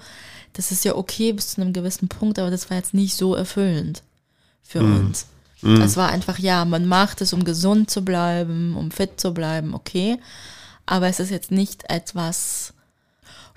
Das 0.52 0.74
ist 0.74 0.84
ja 0.84 0.96
okay 0.96 1.32
bis 1.32 1.52
zu 1.52 1.62
einem 1.62 1.72
gewissen 1.72 2.10
Punkt, 2.10 2.38
aber 2.38 2.52
das 2.52 2.70
war 2.70 2.76
jetzt 2.76 2.94
nicht 2.94 3.15
so 3.15 3.34
erfüllend 3.34 4.04
für 4.62 4.82
uns. 4.82 5.28
Es 5.62 5.96
war 5.96 6.10
einfach, 6.10 6.38
ja, 6.38 6.65
man 6.65 6.86
macht 6.86 7.22
es, 7.22 7.32
um 7.32 7.46
gesund 7.46 7.89
zu 7.89 8.04
bleiben, 8.04 8.76
um 8.76 8.92
fit 8.92 9.22
zu 9.22 9.34
bleiben, 9.34 9.74
okay. 9.74 10.20
Aber 10.86 11.08
es 11.08 11.22
ist 11.22 11.32
jetzt 11.32 11.52
nicht 11.52 11.89
etwas, 11.89 12.74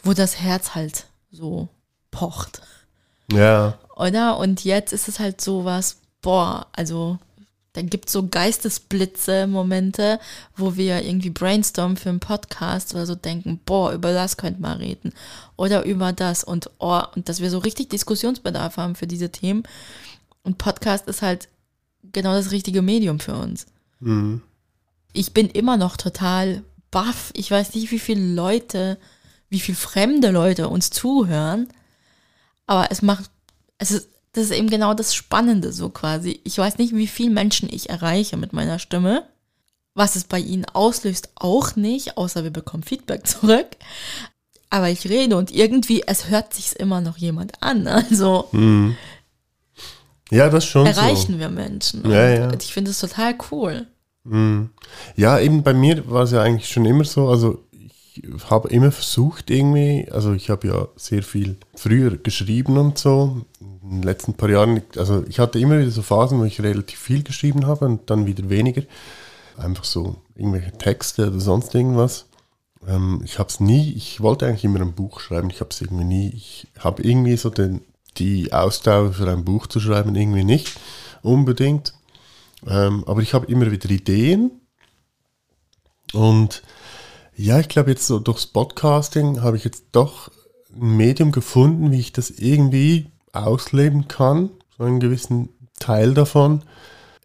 wo 0.02 0.12
das 0.12 0.40
Herz 0.40 0.74
halt 0.74 1.06
so 1.30 1.68
pocht, 2.10 2.62
Ja, 3.32 3.78
oder? 3.96 4.38
Und 4.38 4.64
jetzt 4.64 4.92
ist 4.92 5.08
es 5.08 5.18
halt 5.18 5.40
so 5.40 5.64
was, 5.64 5.98
boah, 6.20 6.66
also 6.72 7.18
da 7.74 7.80
gibt 7.80 8.06
es 8.08 8.12
so 8.12 8.28
Geistesblitze, 8.28 9.46
Momente, 9.46 10.20
wo 10.56 10.76
wir 10.76 11.02
irgendwie 11.02 11.30
brainstormen 11.30 11.96
für 11.96 12.10
einen 12.10 12.20
Podcast 12.20 12.94
oder 12.94 13.06
so 13.06 13.14
denken, 13.14 13.60
boah, 13.64 13.92
über 13.92 14.12
das 14.12 14.36
könnte 14.36 14.60
man 14.60 14.76
reden. 14.76 15.14
Oder 15.56 15.84
über 15.84 16.12
das 16.12 16.44
und 16.44 16.68
oh, 16.78 17.00
und 17.14 17.30
dass 17.30 17.40
wir 17.40 17.48
so 17.50 17.58
richtig 17.58 17.88
Diskussionsbedarf 17.88 18.76
haben 18.76 18.94
für 18.94 19.06
diese 19.06 19.30
Themen. 19.30 19.62
Und 20.42 20.58
Podcast 20.58 21.06
ist 21.08 21.22
halt 21.22 21.48
genau 22.12 22.34
das 22.34 22.50
richtige 22.50 22.82
Medium 22.82 23.20
für 23.20 23.34
uns. 23.34 23.66
Ich 25.14 25.32
bin 25.32 25.48
immer 25.48 25.76
noch 25.78 25.96
total 25.96 26.62
baff. 26.90 27.30
Ich 27.34 27.50
weiß 27.50 27.74
nicht, 27.74 27.90
wie 27.90 27.98
viele 27.98 28.34
Leute, 28.34 28.98
wie 29.52 29.60
viele 29.60 29.76
fremde 29.76 30.30
Leute 30.30 30.68
uns 30.68 30.90
zuhören. 30.90 31.68
Aber 32.66 32.90
es 32.90 33.02
macht, 33.02 33.30
es 33.78 33.90
ist, 33.90 34.08
das 34.32 34.44
ist 34.44 34.52
eben 34.52 34.70
genau 34.70 34.94
das 34.94 35.14
Spannende 35.14 35.72
so 35.72 35.90
quasi. 35.90 36.40
Ich 36.44 36.56
weiß 36.56 36.78
nicht, 36.78 36.96
wie 36.96 37.06
viele 37.06 37.30
Menschen 37.30 37.68
ich 37.70 37.90
erreiche 37.90 38.38
mit 38.38 38.54
meiner 38.54 38.78
Stimme. 38.78 39.24
Was 39.94 40.16
es 40.16 40.24
bei 40.24 40.38
ihnen 40.38 40.64
auslöst, 40.64 41.28
auch 41.34 41.76
nicht, 41.76 42.16
außer 42.16 42.44
wir 42.44 42.50
bekommen 42.50 42.82
Feedback 42.82 43.26
zurück. 43.26 43.68
Aber 44.70 44.88
ich 44.88 45.06
rede 45.06 45.36
und 45.36 45.50
irgendwie, 45.50 46.02
es 46.06 46.30
hört 46.30 46.54
sich 46.54 46.76
immer 46.80 47.02
noch 47.02 47.18
jemand 47.18 47.62
an. 47.62 47.86
Also 47.86 48.48
ja, 50.30 50.48
das 50.48 50.64
schon 50.64 50.86
erreichen 50.86 51.38
wir 51.38 51.50
Menschen. 51.50 52.10
Ja, 52.10 52.26
ja. 52.30 52.52
Ich 52.54 52.72
finde 52.72 52.90
es 52.90 53.00
total 53.00 53.36
cool. 53.50 53.86
so. 54.24 54.70
Ja, 55.16 55.38
eben 55.38 55.62
bei 55.62 55.74
mir 55.74 56.08
war 56.10 56.22
es 56.22 56.30
ja 56.30 56.40
eigentlich 56.40 56.70
schon 56.70 56.86
immer 56.86 57.04
so, 57.04 57.28
also 57.28 57.62
ich 58.14 58.50
habe 58.50 58.68
immer 58.68 58.92
versucht 58.92 59.50
irgendwie, 59.50 60.08
also 60.10 60.32
ich 60.32 60.50
habe 60.50 60.68
ja 60.68 60.88
sehr 60.96 61.22
viel 61.22 61.56
früher 61.74 62.16
geschrieben 62.16 62.76
und 62.76 62.98
so, 62.98 63.42
in 63.60 64.00
den 64.00 64.02
letzten 64.02 64.34
paar 64.34 64.50
Jahren, 64.50 64.82
also 64.96 65.24
ich 65.28 65.38
hatte 65.38 65.58
immer 65.58 65.78
wieder 65.78 65.90
so 65.90 66.02
Phasen, 66.02 66.38
wo 66.38 66.44
ich 66.44 66.60
relativ 66.60 66.98
viel 66.98 67.22
geschrieben 67.22 67.66
habe 67.66 67.86
und 67.86 68.10
dann 68.10 68.26
wieder 68.26 68.48
weniger. 68.48 68.82
Einfach 69.56 69.84
so 69.84 70.16
irgendwelche 70.34 70.72
Texte 70.72 71.28
oder 71.28 71.40
sonst 71.40 71.74
irgendwas. 71.74 72.26
Ähm, 72.86 73.20
ich 73.24 73.38
habe 73.38 73.48
es 73.48 73.60
nie, 73.60 73.92
ich 73.92 74.20
wollte 74.20 74.46
eigentlich 74.46 74.64
immer 74.64 74.80
ein 74.80 74.94
Buch 74.94 75.20
schreiben, 75.20 75.50
ich 75.50 75.60
habe 75.60 75.70
es 75.70 75.80
irgendwie 75.80 76.04
nie, 76.04 76.32
ich 76.34 76.66
habe 76.78 77.02
irgendwie 77.02 77.36
so 77.36 77.50
den, 77.50 77.82
die 78.18 78.52
Ausdauer 78.52 79.12
für 79.12 79.28
ein 79.30 79.44
Buch 79.44 79.66
zu 79.66 79.80
schreiben, 79.80 80.14
irgendwie 80.14 80.44
nicht 80.44 80.78
unbedingt. 81.22 81.94
Ähm, 82.66 83.04
aber 83.06 83.22
ich 83.22 83.34
habe 83.34 83.46
immer 83.46 83.70
wieder 83.70 83.90
Ideen. 83.90 84.52
Und 86.12 86.62
ja, 87.42 87.58
ich 87.58 87.68
glaube 87.68 87.90
jetzt 87.90 88.06
so 88.06 88.20
durchs 88.20 88.46
Podcasting 88.46 89.42
habe 89.42 89.56
ich 89.56 89.64
jetzt 89.64 89.86
doch 89.92 90.30
ein 90.74 90.96
Medium 90.96 91.32
gefunden, 91.32 91.90
wie 91.90 91.98
ich 91.98 92.12
das 92.12 92.30
irgendwie 92.30 93.10
ausleben 93.32 94.06
kann. 94.06 94.50
So 94.78 94.84
einen 94.84 95.00
gewissen 95.00 95.48
Teil 95.80 96.14
davon. 96.14 96.62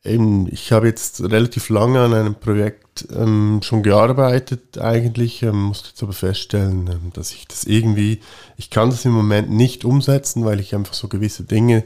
Eben, 0.04 0.52
ich 0.52 0.72
habe 0.72 0.88
jetzt 0.88 1.22
relativ 1.22 1.70
lange 1.70 2.02
an 2.02 2.14
einem 2.14 2.34
Projekt 2.34 3.08
ähm, 3.14 3.60
schon 3.62 3.84
gearbeitet 3.84 4.80
eigentlich, 4.80 5.44
ähm, 5.44 5.64
musste 5.64 5.90
jetzt 5.90 6.02
aber 6.02 6.14
feststellen, 6.14 6.88
ähm, 6.88 7.14
dass 7.14 7.32
ich 7.32 7.48
das 7.48 7.66
irgendwie, 7.66 8.22
ich 8.56 8.72
kann 8.72 8.90
das 8.90 9.06
im 9.06 9.12
Moment 9.12 9.52
nicht 9.52 9.86
umsetzen, 9.86 10.46
weil 10.46 10.60
ich 10.60 10.74
einfach 10.74 10.96
so 10.96 11.10
gewisse 11.10 11.44
Dinge, 11.44 11.84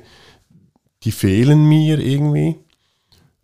die 1.03 1.11
fehlen 1.11 1.67
mir 1.67 1.99
irgendwie. 1.99 2.59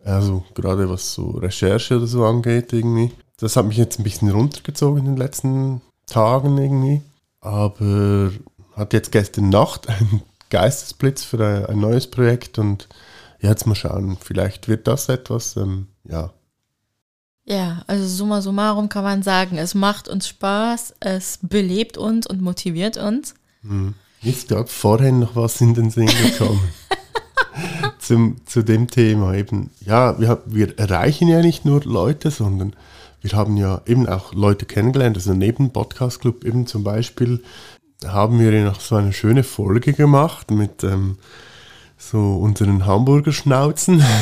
Also 0.02 0.44
gerade 0.54 0.88
was 0.88 1.12
so 1.12 1.30
Recherche 1.32 1.96
oder 1.96 2.06
so 2.06 2.24
angeht 2.24 2.72
irgendwie. 2.72 3.10
Das 3.38 3.56
hat 3.56 3.66
mich 3.66 3.76
jetzt 3.76 3.98
ein 3.98 4.04
bisschen 4.04 4.30
runtergezogen 4.30 4.98
in 4.98 5.04
den 5.06 5.16
letzten 5.16 5.80
Tagen 6.06 6.58
irgendwie. 6.58 7.02
Aber 7.40 8.32
hatte 8.74 8.96
jetzt 8.96 9.12
gestern 9.12 9.48
Nacht 9.48 9.88
einen 9.88 10.22
Geistesblitz 10.50 11.24
für 11.24 11.44
ein, 11.44 11.66
ein 11.66 11.80
neues 11.80 12.08
Projekt 12.08 12.58
und 12.58 12.88
ja, 13.40 13.50
jetzt 13.50 13.66
mal 13.66 13.74
schauen, 13.74 14.16
vielleicht 14.20 14.66
wird 14.66 14.88
das 14.88 15.08
etwas, 15.08 15.56
ähm, 15.56 15.86
ja. 16.04 16.32
Ja, 17.44 17.82
also 17.86 18.06
summa 18.06 18.42
summarum 18.42 18.88
kann 18.88 19.04
man 19.04 19.22
sagen, 19.22 19.56
es 19.56 19.74
macht 19.74 20.08
uns 20.08 20.28
Spaß, 20.28 20.96
es 21.00 21.38
belebt 21.40 21.96
uns 21.96 22.26
und 22.26 22.42
motiviert 22.42 22.96
uns. 22.96 23.34
Mir 23.62 24.32
ist 24.32 24.48
gerade 24.48 24.66
vorhin 24.66 25.20
noch 25.20 25.36
was 25.36 25.60
in 25.60 25.74
den 25.74 25.90
Sinn 25.90 26.06
gekommen. 26.08 26.60
Zum, 28.00 28.44
zu 28.46 28.62
dem 28.62 28.88
Thema 28.88 29.34
eben. 29.34 29.70
Ja, 29.80 30.18
wir, 30.18 30.42
wir 30.46 30.78
erreichen 30.78 31.28
ja 31.28 31.40
nicht 31.40 31.64
nur 31.64 31.82
Leute, 31.84 32.30
sondern 32.30 32.74
wir 33.20 33.32
haben 33.32 33.56
ja 33.56 33.82
eben 33.86 34.08
auch 34.08 34.32
Leute 34.32 34.66
kennengelernt. 34.66 35.16
Also 35.16 35.34
neben 35.34 35.72
Podcast 35.72 36.20
Club 36.20 36.44
eben 36.44 36.66
zum 36.66 36.84
Beispiel 36.84 37.42
haben 38.06 38.38
wir 38.38 38.52
ja 38.52 38.64
noch 38.64 38.80
so 38.80 38.96
eine 38.96 39.12
schöne 39.12 39.42
Folge 39.42 39.92
gemacht 39.92 40.50
mit 40.50 40.84
ähm, 40.84 41.18
so 41.96 42.36
unseren 42.36 42.86
Hamburger 42.86 43.32
Schnauzen. 43.32 44.02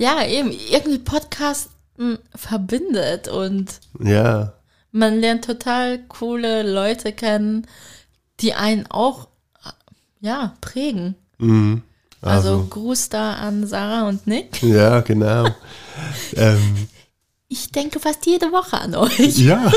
Ja, 0.00 0.24
eben, 0.24 0.50
irgendwie 0.50 0.98
Podcasten 0.98 2.18
verbindet 2.34 3.28
und 3.28 3.80
ja, 4.02 4.54
man 4.92 5.20
lernt 5.20 5.44
total 5.44 5.98
coole 6.08 6.62
Leute 6.62 7.12
kennen, 7.12 7.66
die 8.40 8.54
einen 8.54 8.86
auch, 8.86 9.28
ja, 10.20 10.54
prägen. 10.62 11.16
mhm. 11.36 11.82
Also, 12.22 12.52
Also. 12.52 12.66
Gruß 12.70 13.10
da 13.10 13.34
an 13.34 13.66
Sarah 13.66 14.08
und 14.08 14.26
Nick. 14.26 14.62
ja, 14.62 15.00
genau. 15.00 15.48
ähm, 16.34 16.88
Ich 17.52 17.72
denke 17.72 17.98
fast 17.98 18.24
jede 18.26 18.46
Woche 18.52 18.80
an 18.80 18.94
euch. 18.94 19.36
Ja. 19.38 19.72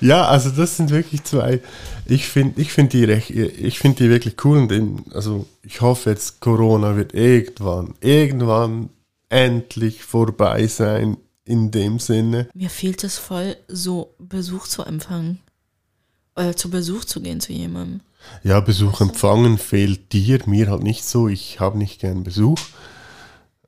ja, 0.00 0.26
also 0.26 0.50
das 0.50 0.76
sind 0.76 0.90
wirklich 0.90 1.22
zwei. 1.24 1.60
Ich 2.04 2.26
finde 2.28 2.60
ich 2.60 2.72
find 2.72 2.92
die, 2.92 3.04
recht- 3.04 3.30
ich 3.30 3.78
find 3.78 3.98
die 4.00 4.10
wirklich 4.10 4.44
cool. 4.44 4.58
Und 4.58 4.72
eben, 4.72 5.04
also 5.14 5.46
ich 5.62 5.80
hoffe 5.80 6.10
jetzt, 6.10 6.40
Corona 6.40 6.96
wird 6.96 7.14
irgendwann, 7.14 7.94
irgendwann 8.00 8.90
endlich 9.28 10.02
vorbei 10.02 10.66
sein 10.66 11.16
in 11.44 11.70
dem 11.70 12.00
Sinne. 12.00 12.48
Mir 12.54 12.70
fehlt 12.70 13.04
es 13.04 13.18
voll, 13.18 13.56
so 13.68 14.14
Besuch 14.18 14.66
zu 14.66 14.82
empfangen. 14.82 15.38
Oder 16.36 16.56
zu 16.56 16.70
Besuch 16.70 17.04
zu 17.04 17.20
gehen 17.20 17.40
zu 17.40 17.52
jemandem. 17.52 18.00
Ja, 18.42 18.58
Besuch 18.60 19.00
empfangen 19.00 19.58
fehlt 19.58 20.12
dir, 20.12 20.40
mir 20.46 20.68
halt 20.70 20.82
nicht 20.82 21.04
so. 21.04 21.28
Ich 21.28 21.60
habe 21.60 21.78
nicht 21.78 22.00
gern 22.00 22.24
Besuch. 22.24 22.58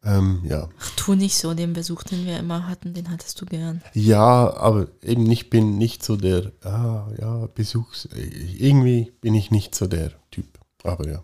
Ähm, 0.03 0.43
ja. 0.45 0.69
Ach, 0.81 0.91
tu 0.97 1.15
nicht 1.15 1.37
so, 1.37 1.53
den 1.53 1.75
Besuch, 1.75 2.03
den 2.05 2.25
wir 2.25 2.39
immer 2.39 2.67
hatten, 2.67 2.95
den 2.95 3.11
hattest 3.11 3.41
du 3.41 3.47
gern. 3.47 3.83
Ja, 3.93 4.55
aber 4.57 4.89
eben 5.03 5.31
ich 5.31 5.51
bin 5.51 5.77
nicht 5.77 6.03
so 6.03 6.17
der, 6.17 6.53
ah, 6.65 7.09
ja, 7.21 7.49
Besuchs, 7.55 8.09
irgendwie 8.15 9.13
bin 9.21 9.35
ich 9.35 9.51
nicht 9.51 9.75
so 9.75 9.87
der 9.87 10.13
Typ. 10.31 10.59
Aber 10.85 11.07
ja. 11.07 11.23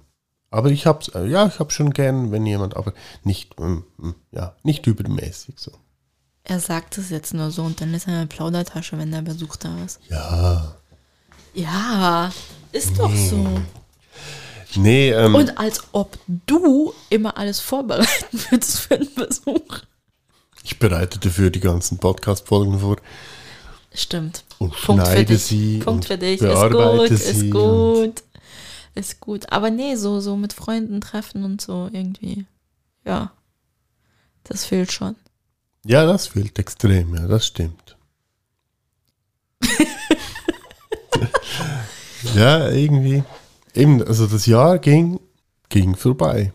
Aber 0.51 0.71
ich 0.71 0.87
hab's, 0.87 1.09
äh, 1.09 1.27
ja, 1.27 1.47
ich 1.47 1.59
hab 1.59 1.73
schon 1.73 1.93
gern, 1.93 2.33
wenn 2.33 2.47
jemand, 2.47 2.77
aber 2.77 2.93
nicht, 3.25 3.59
mm, 3.59 3.83
mm, 3.97 4.15
ja, 4.33 4.55
nicht 4.63 4.87
übermäßig 4.87 5.55
so. 5.59 5.73
Er 6.45 6.61
sagt 6.61 6.97
es 6.99 7.11
jetzt 7.11 7.35
nur 7.35 7.51
so 7.51 7.63
und 7.65 7.81
dann 7.81 7.93
ist 7.95 8.07
er 8.07 8.15
eine 8.15 8.27
Plaudertasche, 8.27 8.97
wenn 8.99 9.11
der 9.11 9.23
Besuch 9.23 9.57
da 9.57 9.85
ist. 9.85 10.01
Ja. 10.09 10.77
Ja, 11.55 12.31
ist 12.73 12.99
doch 12.99 13.15
so. 13.15 13.45
Nee, 14.75 15.11
ähm, 15.11 15.35
Und 15.35 15.59
als 15.59 15.83
ob 15.93 16.19
du 16.47 16.93
immer 17.09 17.37
alles 17.39 17.61
vorbereiten 17.61 18.39
würdest 18.51 18.81
für 18.81 18.97
einen 18.97 19.15
Besuch. 19.15 19.81
ich 20.65 20.79
bereite 20.79 21.19
dafür 21.19 21.51
die 21.51 21.61
ganzen 21.61 21.99
Podcast-Folgen 21.99 22.81
vor 22.81 22.97
Stimmt. 23.95 24.45
und 24.59 24.73
Punkt 24.73 25.03
für 25.03 25.07
schneide 25.07 25.25
dich. 25.35 25.43
sie 25.45 25.79
Punkt 25.79 26.05
für 26.07 26.19
dich. 26.19 26.41
Ist 26.41 26.71
gut, 26.71 27.11
ist 27.11 27.51
gut. 27.51 28.23
Ist 28.95 29.21
gut. 29.21 29.53
Aber 29.53 29.71
nee, 29.71 29.95
so, 29.95 30.21
so 30.21 30.37
mit 30.37 30.53
Freunden 30.53 31.01
treffen 31.01 31.45
und 31.45 31.61
so 31.61 31.89
irgendwie. 31.93 32.47
Ja. 33.05 33.33
Das 34.45 34.65
fehlt 34.65 34.93
schon. 34.93 35.17
Ja, 35.85 36.05
das 36.07 36.27
fehlt 36.29 36.59
extrem, 36.59 37.15
ja, 37.15 37.27
das 37.27 37.47
stimmt. 37.47 37.97
ja, 42.35 42.69
irgendwie. 42.71 43.23
Eben, 43.77 44.03
also 44.03 44.27
das 44.27 44.47
Jahr 44.47 44.79
ging, 44.79 45.21
ging 45.69 45.95
vorbei. 45.97 46.53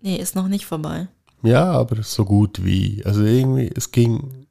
Nee, 0.00 0.16
ist 0.16 0.34
noch 0.34 0.48
nicht 0.48 0.66
vorbei. 0.66 1.08
Ja, 1.42 1.72
aber 1.72 2.02
so 2.02 2.24
gut 2.24 2.64
wie. 2.64 3.04
Also 3.04 3.22
irgendwie, 3.24 3.70
es 3.74 3.90
ging 3.90 4.46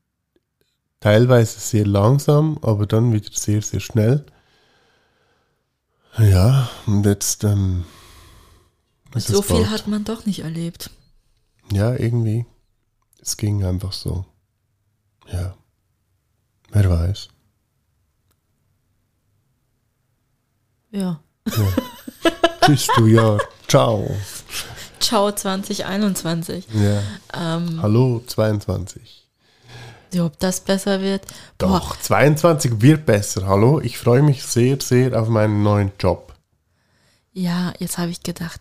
teilweise 1.00 1.60
sehr 1.60 1.86
langsam, 1.86 2.58
aber 2.62 2.86
dann 2.86 3.14
wieder 3.14 3.32
sehr, 3.32 3.62
sehr 3.62 3.80
schnell. 3.80 4.26
Ja, 6.18 6.70
und 6.86 7.06
jetzt, 7.06 7.44
ähm, 7.44 7.86
so 9.16 9.42
viel 9.42 9.70
hat 9.70 9.88
man 9.88 10.04
doch 10.04 10.26
nicht 10.26 10.40
erlebt. 10.40 10.90
Ja, 11.72 11.94
irgendwie. 11.96 12.46
Es 13.22 13.38
ging 13.38 13.64
einfach 13.64 13.94
so. 13.94 14.26
Ja. 15.32 15.56
Wer 16.72 16.90
weiß. 16.90 17.30
Ja. 20.92 21.20
Tschüss, 22.66 22.88
du 22.98 23.08
Jahr. 23.08 23.40
Ciao. 23.68 24.16
Ciao 25.00 25.32
2021. 25.32 26.66
Ja. 26.74 27.02
Ähm, 27.34 27.82
Hallo, 27.82 28.22
22. 28.26 29.28
ja, 30.14 30.26
ob 30.26 30.38
das 30.40 30.60
besser 30.60 31.02
wird? 31.02 31.26
Boah, 31.58 31.80
Doch, 31.80 31.98
22 32.00 32.82
wird 32.82 33.06
besser. 33.06 33.48
Hallo, 33.48 33.80
ich 33.80 33.98
freue 33.98 34.22
mich 34.22 34.44
sehr, 34.44 34.80
sehr 34.82 35.20
auf 35.20 35.28
meinen 35.30 35.64
neuen 35.64 35.92
Job. 36.00 36.34
ja, 37.34 37.74
jetzt 37.80 37.98
habe 37.98 38.12
ich 38.12 38.22
gedacht, 38.22 38.60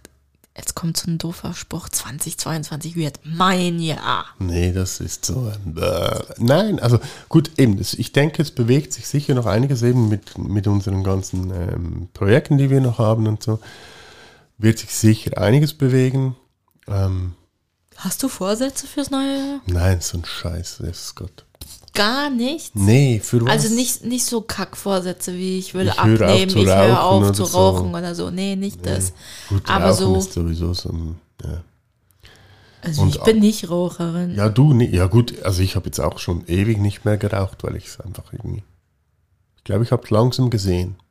jetzt 0.56 0.74
kommt 0.74 0.96
so 0.96 1.10
ein 1.10 1.18
doofer 1.18 1.54
Spruch, 1.54 1.88
2022 1.88 2.96
wird 2.96 3.20
mein 3.24 3.78
Jahr. 3.80 4.26
Nee, 4.38 4.72
das 4.72 5.00
ist 5.00 5.24
so 5.24 5.50
ein. 5.52 5.74
Bäh. 5.74 6.20
Nein, 6.38 6.78
also 6.80 6.98
gut, 7.28 7.52
eben, 7.58 7.78
ich 7.80 8.12
denke, 8.12 8.42
es 8.42 8.50
bewegt 8.50 8.92
sich 8.92 9.06
sicher 9.06 9.34
noch 9.34 9.46
einiges 9.46 9.82
eben 9.82 10.08
mit, 10.08 10.36
mit 10.38 10.66
unseren 10.66 11.04
ganzen 11.04 11.50
ähm, 11.50 12.08
Projekten, 12.12 12.58
die 12.58 12.70
wir 12.70 12.80
noch 12.80 12.98
haben 12.98 13.26
und 13.26 13.42
so. 13.42 13.58
Wird 14.58 14.78
sich 14.78 14.94
sicher 14.94 15.38
einiges 15.38 15.72
bewegen. 15.74 16.36
Ähm, 16.86 17.34
Hast 17.96 18.22
du 18.22 18.28
Vorsätze 18.28 18.86
fürs 18.86 19.10
neue 19.10 19.36
Jahr? 19.36 19.60
nein, 19.66 20.00
so 20.00 20.18
ein 20.18 20.24
Scheiß, 20.24 20.80
ist 20.80 21.14
Gott. 21.16 21.44
Gar 21.94 22.30
nichts. 22.30 22.70
Nee, 22.74 23.20
für 23.22 23.40
was? 23.44 23.50
Also 23.50 23.74
nicht, 23.74 24.04
nicht 24.04 24.24
so 24.24 24.40
Kackvorsätze 24.42 25.34
wie 25.34 25.58
ich 25.58 25.74
will 25.74 25.88
Ich 25.88 25.98
abnehmen, 25.98 26.56
ich 26.56 26.66
höre 26.66 27.02
auf 27.02 27.22
oder 27.22 27.32
zu 27.32 27.44
so. 27.44 27.58
rauchen 27.58 27.94
oder 27.94 28.14
so. 28.14 28.30
Nee, 28.30 28.56
nicht 28.56 28.84
das. 28.86 29.12
Gut, 29.48 29.68
aber 29.68 29.92
so- 29.92 30.16
ist 30.16 30.32
sowieso 30.32 30.72
so 30.74 30.90
ein. 30.90 31.18
Ja. 31.44 31.62
Also 32.82 33.02
Und 33.02 33.08
ich 33.16 33.20
bin 33.22 33.40
nicht 33.40 33.68
Raucherin. 33.68 34.34
Ja, 34.34 34.48
du, 34.48 34.72
nicht. 34.72 34.94
Ja, 34.94 35.06
gut, 35.06 35.42
also 35.42 35.62
ich 35.62 35.76
habe 35.76 35.86
jetzt 35.86 35.98
auch 36.00 36.18
schon 36.18 36.46
ewig 36.46 36.78
nicht 36.78 37.04
mehr 37.04 37.18
geraucht, 37.18 37.62
weil 37.64 37.76
ich 37.76 37.86
es 37.86 38.00
einfach 38.00 38.32
irgendwie. 38.32 38.62
Ich 39.58 39.64
glaube, 39.64 39.84
ich 39.84 39.92
habe 39.92 40.02
es 40.04 40.10
langsam 40.10 40.48
gesehen. 40.50 40.96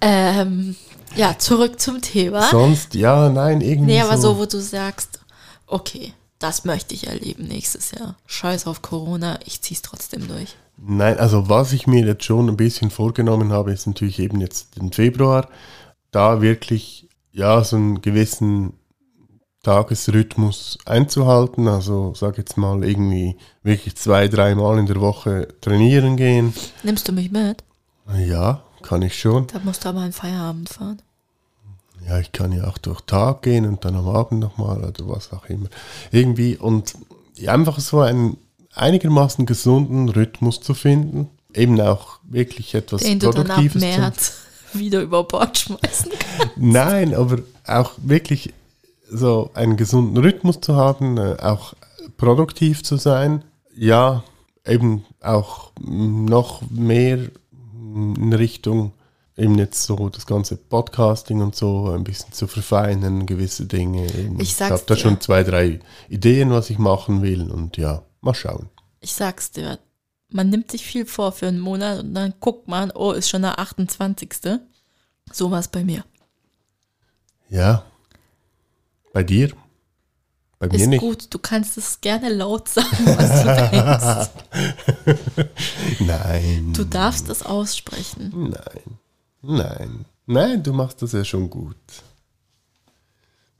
Ähm, 0.00 0.74
ja, 1.16 1.38
zurück 1.38 1.80
zum 1.80 2.00
Thema. 2.00 2.50
Sonst, 2.50 2.94
ja, 2.94 3.28
nein, 3.28 3.60
irgendwie. 3.60 3.92
nee, 3.92 4.00
aber 4.00 4.16
so, 4.16 4.34
so, 4.34 4.38
wo 4.38 4.46
du 4.46 4.60
sagst, 4.60 5.20
okay, 5.66 6.12
das 6.42 6.64
möchte 6.64 6.94
ich 6.94 7.06
erleben 7.06 7.44
nächstes 7.46 7.92
Jahr. 7.92 8.16
Scheiß 8.26 8.66
auf 8.66 8.82
Corona, 8.82 9.38
ich 9.46 9.62
zieh's 9.62 9.82
trotzdem 9.82 10.26
durch. 10.28 10.56
Nein, 10.76 11.18
also 11.18 11.48
was 11.48 11.72
ich 11.72 11.86
mir 11.86 12.04
jetzt 12.04 12.24
schon 12.24 12.48
ein 12.48 12.56
bisschen 12.56 12.90
vorgenommen 12.90 13.52
habe, 13.52 13.72
ist 13.72 13.86
natürlich 13.86 14.18
eben 14.18 14.40
jetzt 14.40 14.76
den 14.76 14.92
Februar, 14.92 15.48
da 16.10 16.42
wirklich, 16.42 17.08
ja, 17.30 17.62
so 17.62 17.76
einen 17.76 18.02
gewissen 18.02 18.74
Tagesrhythmus 19.62 20.78
einzuhalten. 20.84 21.68
Also 21.68 22.14
sag 22.14 22.38
jetzt 22.38 22.56
mal 22.56 22.84
irgendwie 22.84 23.36
wirklich 23.62 23.96
zwei, 23.96 24.28
dreimal 24.28 24.78
in 24.78 24.86
der 24.86 25.00
Woche 25.00 25.48
trainieren 25.60 26.16
gehen. 26.16 26.52
Nimmst 26.82 27.08
du 27.08 27.12
mich 27.12 27.30
mit? 27.30 27.62
Ja, 28.18 28.62
kann 28.82 29.02
ich 29.02 29.18
schon. 29.18 29.46
Da 29.46 29.60
musst 29.60 29.84
du 29.84 29.90
aber 29.90 30.00
einen 30.00 30.12
Feierabend 30.12 30.68
fahren. 30.68 31.00
Ja, 32.06 32.18
ich 32.18 32.32
kann 32.32 32.52
ja 32.52 32.66
auch 32.66 32.78
durch 32.78 33.00
Tag 33.02 33.42
gehen 33.42 33.66
und 33.66 33.84
dann 33.84 33.96
am 33.96 34.08
Abend 34.08 34.40
nochmal 34.40 34.78
oder 34.78 35.08
was 35.08 35.32
auch 35.32 35.46
immer. 35.46 35.68
Irgendwie 36.10 36.56
und 36.56 36.94
einfach 37.46 37.78
so 37.80 38.00
einen 38.00 38.36
einigermaßen 38.74 39.46
gesunden 39.46 40.08
Rhythmus 40.08 40.60
zu 40.60 40.74
finden. 40.74 41.28
Eben 41.54 41.80
auch 41.80 42.18
wirklich 42.24 42.74
etwas 42.74 43.02
Den 43.02 43.18
du 43.18 43.30
dann 43.30 43.50
ab 43.50 43.56
Produktives. 43.56 43.82
März 43.82 44.32
wieder 44.72 45.02
über 45.02 45.24
Bord 45.24 45.58
schmeißen 45.58 46.12
kannst. 46.18 46.56
Nein, 46.56 47.14
aber 47.14 47.38
auch 47.66 47.92
wirklich 47.98 48.52
so 49.10 49.50
einen 49.54 49.76
gesunden 49.76 50.16
Rhythmus 50.16 50.60
zu 50.60 50.74
haben, 50.74 51.18
äh, 51.18 51.36
auch 51.40 51.74
produktiv 52.16 52.82
zu 52.82 52.96
sein. 52.96 53.44
Ja, 53.76 54.24
eben 54.66 55.04
auch 55.20 55.72
mm, 55.80 56.24
noch 56.24 56.62
mehr 56.70 57.18
mm, 57.18 58.14
in 58.16 58.32
Richtung 58.32 58.92
eben 59.36 59.56
jetzt 59.58 59.82
so 59.84 60.08
das 60.08 60.26
ganze 60.26 60.56
Podcasting 60.56 61.40
und 61.40 61.54
so 61.56 61.90
ein 61.90 62.04
bisschen 62.04 62.32
zu 62.32 62.46
verfeinern, 62.46 63.26
gewisse 63.26 63.66
Dinge. 63.66 64.06
Eben. 64.14 64.40
Ich 64.40 64.54
sag's 64.54 64.72
habe 64.72 64.82
da 64.86 64.96
schon 64.96 65.20
zwei, 65.20 65.42
drei 65.42 65.80
Ideen, 66.08 66.50
was 66.50 66.70
ich 66.70 66.78
machen 66.78 67.22
will 67.22 67.50
und 67.50 67.76
ja, 67.76 68.02
mal 68.20 68.34
schauen. 68.34 68.68
Ich 69.00 69.12
sag's 69.12 69.50
dir, 69.50 69.78
man 70.28 70.50
nimmt 70.50 70.70
sich 70.70 70.84
viel 70.84 71.06
vor 71.06 71.32
für 71.32 71.48
einen 71.48 71.60
Monat 71.60 72.00
und 72.00 72.14
dann 72.14 72.34
guckt 72.40 72.68
man, 72.68 72.90
oh, 72.92 73.12
ist 73.12 73.28
schon 73.30 73.42
der 73.42 73.58
28. 73.58 74.30
So 75.32 75.50
war's 75.50 75.68
bei 75.68 75.84
mir. 75.84 76.04
Ja. 77.48 77.84
Bei 79.12 79.22
dir? 79.22 79.52
Bei 80.58 80.68
mir 80.68 80.76
Ist 80.76 80.86
nicht. 80.86 81.00
gut, 81.00 81.34
du 81.34 81.38
kannst 81.38 81.76
es 81.76 82.00
gerne 82.00 82.28
laut 82.32 82.68
sagen, 82.68 82.86
was 83.04 83.42
du 83.42 84.30
denkst. 84.94 85.50
Nein. 86.00 86.72
Du 86.72 86.84
darfst 86.84 87.28
es 87.28 87.42
aussprechen. 87.42 88.50
Nein. 88.50 88.98
Nein. 89.42 90.04
Nein, 90.26 90.62
du 90.62 90.72
machst 90.72 91.02
das 91.02 91.12
ja 91.12 91.24
schon 91.24 91.50
gut. 91.50 91.76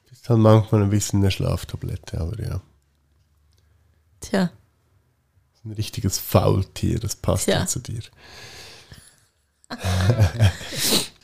Bist 0.09 0.29
halt 0.29 0.39
manchmal 0.39 0.83
ein 0.83 0.91
bisschen 0.91 1.21
eine 1.21 1.31
Schlaftablette, 1.31 2.21
aber 2.21 2.41
ja. 2.41 2.61
Tja, 4.21 4.51
Ein 5.65 5.73
richtiges 5.73 6.19
Faultier, 6.19 7.01
das 7.01 7.17
passt 7.17 7.49
ja 7.49 7.67
zu 7.67 7.81
dir. 7.81 8.03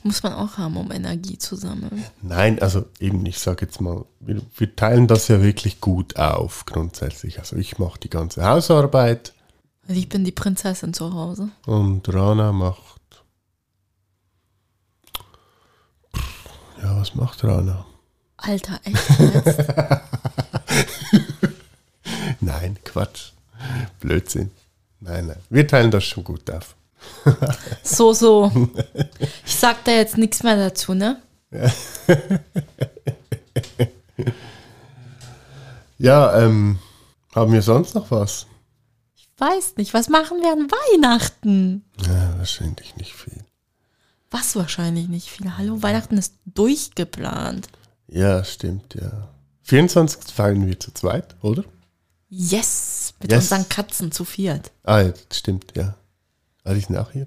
muss 0.03 0.23
man 0.23 0.33
auch 0.33 0.57
haben, 0.59 0.77
um 0.77 0.91
Energie 0.91 1.39
zu 1.39 1.55
sammeln. 1.57 2.05
Nein, 2.23 2.61
also 2.61 2.87
eben, 2.99 3.25
ich 3.27 3.39
sage 3.39 3.67
jetzt 3.67 3.81
mal, 3.81 4.05
wir, 4.21 4.41
wir 4.57 4.75
teilen 4.75 5.07
das 5.07 5.29
ja 5.29 5.43
wirklich 5.43 5.81
gut 5.81 6.17
auf, 6.17 6.65
grundsätzlich. 6.65 7.39
Also 7.39 7.57
ich 7.57 7.79
mache 7.79 8.01
die 8.01 8.11
ganze 8.11 8.45
Hausarbeit 8.45 9.33
Also 9.87 10.01
ich 10.01 10.09
bin 10.09 10.25
die 10.25 10.33
Prinzessin 10.33 10.95
zu 10.95 11.13
Hause. 11.13 11.51
und 11.67 12.13
Rana 12.13 12.53
macht. 12.53 12.98
Ja, 16.83 17.01
was 17.01 17.15
macht 17.15 17.43
Rana? 17.45 17.85
Alter, 18.37 18.81
echt 18.85 19.19
jetzt? 19.19 19.59
Nein, 22.41 22.79
Quatsch. 22.85 23.33
Blödsinn. 24.01 24.51
Nein, 25.01 25.27
nein. 25.27 25.39
Wir 25.51 25.67
teilen 25.67 25.91
das 25.91 26.05
schon 26.05 26.25
gut 26.25 26.51
auf. 26.51 26.75
So, 27.83 28.13
so. 28.13 28.51
Ich 29.45 29.57
sag 29.57 29.85
da 29.85 29.93
jetzt 29.93 30.19
nichts 30.19 30.43
mehr 30.43 30.57
dazu, 30.57 30.95
ne? 30.95 31.21
Ja, 35.99 36.39
ähm, 36.41 36.79
haben 37.35 37.53
wir 37.53 37.63
sonst 37.63 37.95
noch 37.97 38.11
was? 38.13 38.47
Ich 39.17 39.29
weiß 39.37 39.75
nicht. 39.77 39.95
Was 39.95 40.09
machen 40.09 40.41
wir 40.41 40.53
an 40.53 40.69
Weihnachten? 40.71 41.85
Ja, 42.07 42.39
wahrscheinlich 42.39 42.95
nicht 42.97 43.13
viel. 43.15 43.45
Was 44.31 44.57
wahrscheinlich 44.57 45.09
nicht 45.09 45.29
viel. 45.31 45.57
Hallo, 45.57 45.83
Weihnachten 45.83 46.19
ist 46.19 46.35
durchgeplant. 46.45 47.69
Ja, 48.09 48.45
stimmt, 48.45 48.95
ja. 48.95 49.29
24. 49.63 50.33
feiern 50.35 50.67
wir 50.67 50.79
zu 50.79 50.93
zweit, 50.93 51.37
oder? 51.43 51.65
Yes, 52.29 53.15
mit 53.21 53.33
Yes. 53.33 53.45
unseren 53.45 53.69
Katzen 53.69 54.13
zu 54.13 54.25
viert. 54.25 54.71
Ah, 54.85 55.01
ja, 55.01 55.13
das 55.29 55.39
stimmt, 55.39 55.73
ja. 55.77 55.95
Ah, 56.65 56.75
die 56.75 56.81
sind 56.81 56.97
auch 56.99 57.11
hier. 57.13 57.27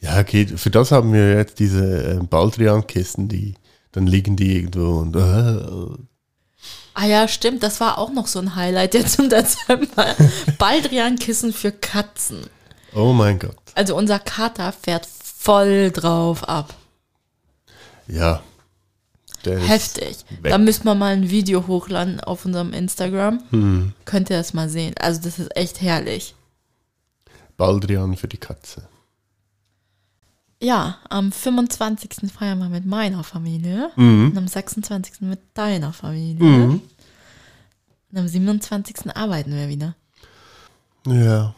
Ja, 0.00 0.22
geht. 0.22 0.58
Für 0.58 0.70
das 0.70 0.90
haben 0.90 1.12
wir 1.12 1.34
jetzt 1.36 1.58
diese 1.58 2.14
äh, 2.14 2.22
Baldrian-Kisten, 2.22 3.28
die, 3.28 3.54
dann 3.92 4.06
liegen 4.06 4.36
die 4.36 4.56
irgendwo 4.56 4.98
und 5.00 5.16
äh, 5.16 6.02
Ah 6.94 7.04
ja, 7.06 7.28
stimmt, 7.28 7.62
das 7.62 7.78
war 7.80 7.98
auch 7.98 8.10
noch 8.10 8.26
so 8.26 8.38
ein 8.38 8.54
Highlight 8.54 8.94
jetzt 8.94 9.18
im 9.18 9.28
Dezember. 9.28 10.14
Baldrian-Kissen 10.58 11.52
für 11.52 11.72
Katzen. 11.72 12.46
oh 12.94 13.12
mein 13.12 13.38
Gott. 13.38 13.56
Also 13.74 13.94
unser 13.96 14.18
Kater 14.18 14.72
fährt 14.72 15.06
voll 15.46 15.90
drauf 15.92 16.48
ab. 16.48 16.74
Ja. 18.08 18.42
Der 19.44 19.60
Heftig. 19.60 20.24
Da 20.42 20.58
müssen 20.58 20.84
wir 20.84 20.96
mal 20.96 21.12
ein 21.12 21.30
Video 21.30 21.68
hochladen 21.68 22.18
auf 22.20 22.44
unserem 22.44 22.72
Instagram. 22.72 23.40
Hm. 23.50 23.92
Könnt 24.04 24.28
ihr 24.28 24.38
das 24.38 24.54
mal 24.54 24.68
sehen. 24.68 24.94
Also 24.98 25.20
das 25.22 25.38
ist 25.38 25.56
echt 25.56 25.80
herrlich. 25.80 26.34
Baldrian 27.56 28.16
für 28.16 28.26
die 28.26 28.38
Katze. 28.38 28.88
Ja, 30.60 30.98
am 31.10 31.30
25. 31.30 32.28
feiern 32.32 32.58
wir 32.58 32.68
mit 32.68 32.86
meiner 32.86 33.22
Familie 33.22 33.90
Mhm. 33.94 34.30
und 34.32 34.38
am 34.38 34.48
26. 34.48 35.20
mit 35.28 35.38
deiner 35.54 35.92
Familie. 35.92 36.80
Und 38.10 38.18
am 38.18 38.26
27. 38.26 39.14
arbeiten 39.14 39.52
wir 39.54 39.68
wieder. 39.68 39.94
Ja. 41.06 41.54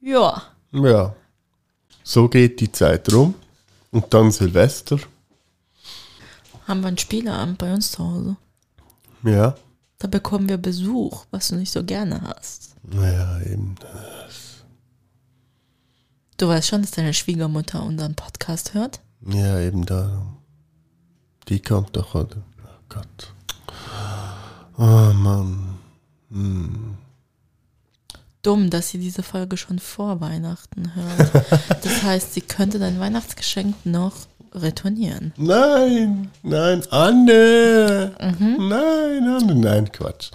Ja, 0.00 0.42
Ja. 0.72 1.14
So 2.12 2.28
geht 2.28 2.60
die 2.60 2.70
Zeit 2.70 3.10
rum. 3.10 3.34
Und 3.90 4.12
dann 4.12 4.30
Silvester. 4.30 4.98
haben 6.68 6.82
wir 6.82 6.88
einen 6.88 6.98
Spieleabend 6.98 7.56
bei 7.56 7.72
uns 7.72 7.92
zu 7.92 8.04
Hause. 8.04 8.36
Ja. 9.22 9.56
Da 9.98 10.08
bekommen 10.08 10.46
wir 10.46 10.58
Besuch, 10.58 11.24
was 11.30 11.48
du 11.48 11.56
nicht 11.56 11.72
so 11.72 11.82
gerne 11.82 12.20
hast. 12.20 12.76
Ja, 12.92 13.40
eben. 13.40 13.76
Du 16.36 16.48
weißt 16.48 16.68
schon, 16.68 16.82
dass 16.82 16.90
deine 16.90 17.14
Schwiegermutter 17.14 17.82
unseren 17.82 18.14
Podcast 18.14 18.74
hört? 18.74 19.00
Ja, 19.26 19.60
eben 19.60 19.86
darum. 19.86 20.36
Die 21.48 21.62
kommt 21.62 21.96
doch, 21.96 22.14
oder? 22.14 22.42
Oh 22.62 22.84
Gott. 22.90 23.32
Oh 24.76 25.14
Mann. 25.14 25.78
Dumm, 28.42 28.70
dass 28.70 28.90
sie 28.90 28.98
diese 28.98 29.22
Folge 29.22 29.56
schon 29.56 29.78
vor 29.78 30.20
Weihnachten 30.20 30.92
hört. 30.94 31.32
Das 31.82 32.02
heißt, 32.02 32.34
sie 32.34 32.40
könnte 32.40 32.78
dein 32.78 32.98
Weihnachtsgeschenk 33.00 33.74
noch 33.84 34.12
retournieren. 34.54 35.32
Nein, 35.36 36.30
nein, 36.42 36.82
Anne. 36.90 38.12
Nein, 38.18 39.28
Anne, 39.28 39.54
nein, 39.54 39.92
Quatsch. 39.92 40.30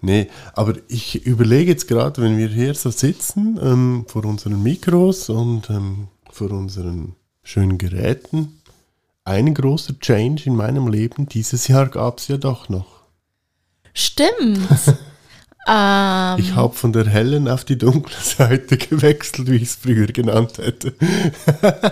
Nee, 0.00 0.28
aber 0.52 0.74
ich 0.88 1.26
überlege 1.26 1.70
jetzt 1.70 1.88
gerade, 1.88 2.22
wenn 2.22 2.36
wir 2.38 2.48
hier 2.48 2.74
so 2.74 2.90
sitzen, 2.90 3.58
ähm, 3.62 4.04
vor 4.06 4.24
unseren 4.24 4.62
Mikros 4.62 5.28
und 5.30 5.70
ähm, 5.70 6.08
vor 6.30 6.50
unseren 6.50 7.14
schönen 7.42 7.78
Geräten, 7.78 8.60
ein 9.24 9.54
großer 9.54 9.98
Change 9.98 10.44
in 10.46 10.54
meinem 10.54 10.88
Leben 10.88 11.28
dieses 11.28 11.66
Jahr 11.66 11.88
gab 11.88 12.18
es 12.18 12.28
ja 12.28 12.36
doch 12.36 12.68
noch. 12.68 12.86
Stimmt. 13.94 14.68
ähm, 15.66 16.38
Ich 16.38 16.54
habe 16.54 16.74
von 16.74 16.92
der 16.92 17.06
hellen 17.06 17.48
auf 17.48 17.64
die 17.64 17.78
dunkle 17.78 18.16
Seite 18.22 18.76
gewechselt, 18.76 19.50
wie 19.50 19.56
ich 19.56 19.62
es 19.62 19.74
früher 19.76 20.06
genannt 20.06 20.58
hätte. 20.58 20.94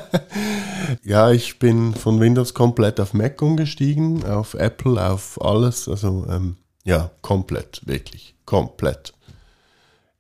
ja, 1.03 1.31
ich 1.31 1.59
bin 1.59 1.95
von 1.95 2.21
Windows 2.21 2.55
komplett 2.55 3.01
auf 3.01 3.15
Mac 3.15 3.41
umgestiegen, 3.43 4.25
auf 4.25 4.55
Apple, 4.55 5.05
auf 5.05 5.41
alles. 5.43 5.89
Also 5.89 6.27
ähm, 6.29 6.57
ja, 6.85 7.11
komplett, 7.23 7.83
wirklich, 7.87 8.35
komplett. 8.45 9.15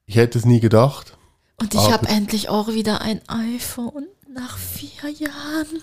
Ich 0.06 0.16
hätte 0.16 0.38
es 0.38 0.44
nie 0.44 0.60
gedacht. 0.60 1.16
und 1.60 1.74
ich 1.74 1.90
habe 1.90 2.08
endlich 2.08 2.48
auch 2.48 2.68
wieder 2.68 3.00
ein 3.00 3.20
iPhone 3.28 4.06
nach 4.34 4.58
vier 4.58 5.10
Jahren. 5.10 5.80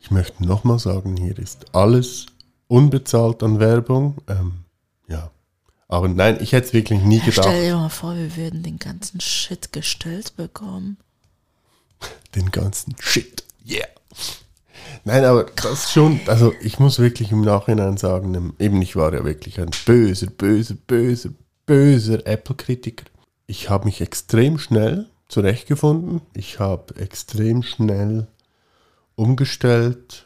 Ich 0.00 0.10
möchte 0.10 0.44
nochmal 0.44 0.78
sagen, 0.78 1.16
hier 1.16 1.38
ist 1.38 1.74
alles 1.74 2.26
unbezahlt 2.68 3.42
an 3.42 3.58
Werbung. 3.58 4.18
Ähm, 4.28 4.64
ja, 5.08 5.30
aber 5.88 6.08
nein, 6.08 6.38
ich 6.40 6.52
hätte 6.52 6.68
es 6.68 6.72
wirklich 6.74 7.00
nie 7.00 7.20
gedacht. 7.20 7.46
Stell 7.48 7.64
dir 7.64 7.76
mal 7.76 7.88
vor, 7.88 8.14
wir 8.14 8.36
würden 8.36 8.62
den 8.62 8.78
ganzen 8.78 9.20
Shit 9.20 9.72
gestellt 9.72 10.36
bekommen. 10.36 10.98
den 12.34 12.50
ganzen 12.50 12.94
Shit. 13.00 13.42
Yeah. 13.66 13.88
Nein, 15.04 15.24
aber 15.24 15.44
das 15.44 15.90
schon, 15.90 16.20
also 16.26 16.52
ich 16.60 16.78
muss 16.78 16.98
wirklich 16.98 17.32
im 17.32 17.40
Nachhinein 17.40 17.96
sagen, 17.96 18.54
eben 18.58 18.82
ich 18.82 18.96
war 18.96 19.12
ja 19.14 19.24
wirklich 19.24 19.60
ein 19.60 19.70
böser, 19.86 20.26
böser, 20.26 20.74
böser, 20.74 21.30
böser 21.66 22.26
Apple-Kritiker. 22.26 23.06
Ich 23.46 23.70
habe 23.70 23.86
mich 23.86 24.00
extrem 24.00 24.58
schnell 24.58 25.06
zurechtgefunden. 25.28 26.20
Ich 26.34 26.58
habe 26.58 26.96
extrem 26.96 27.62
schnell 27.62 28.28
umgestellt 29.14 30.24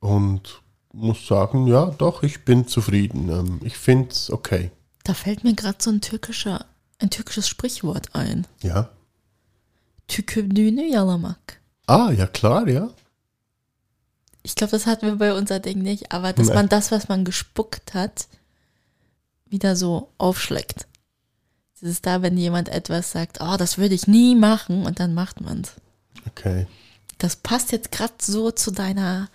und 0.00 0.62
muss 0.92 1.26
sagen, 1.26 1.66
ja, 1.66 1.86
doch, 1.86 2.22
ich 2.22 2.44
bin 2.44 2.66
zufrieden. 2.66 3.30
Ähm, 3.30 3.60
Ich 3.62 3.78
finde 3.78 4.10
es 4.10 4.30
okay. 4.30 4.70
Da 5.04 5.14
fällt 5.14 5.44
mir 5.44 5.54
gerade 5.54 5.78
so 5.80 5.90
ein 5.90 6.00
türkischer, 6.00 6.66
ein 6.98 7.10
türkisches 7.10 7.48
Sprichwort 7.48 8.14
ein. 8.14 8.46
Ja. 8.62 8.90
Tükürdüğünü 10.08 10.82
yalamak. 10.82 11.60
Ah, 11.86 12.10
ja 12.12 12.26
klar, 12.32 12.66
ja. 12.68 12.90
Ich 14.42 14.54
glaube, 14.54 14.70
das 14.70 14.86
hatten 14.86 15.06
wir 15.06 15.16
bei 15.16 15.34
unser 15.34 15.60
Ding 15.60 15.82
nicht, 15.82 16.12
aber 16.12 16.32
dass 16.32 16.48
Nein. 16.48 16.56
man 16.56 16.68
das, 16.68 16.90
was 16.90 17.08
man 17.08 17.24
gespuckt 17.24 17.94
hat, 17.94 18.26
wieder 19.46 19.76
so 19.76 20.08
aufschlägt. 20.18 20.86
Das 21.80 21.90
ist 21.90 22.06
da, 22.06 22.22
wenn 22.22 22.36
jemand 22.36 22.68
etwas 22.68 23.12
sagt, 23.12 23.38
oh, 23.40 23.56
das 23.56 23.78
würde 23.78 23.94
ich 23.94 24.06
nie 24.06 24.34
machen, 24.34 24.86
und 24.86 25.00
dann 25.00 25.14
macht 25.14 25.40
man 25.40 25.62
es. 25.62 25.74
Okay. 26.28 26.66
Das 27.18 27.36
passt 27.36 27.72
jetzt 27.72 27.92
gerade 27.92 28.14
so 28.20 28.50
zu 28.50 28.70
deiner 28.70 29.28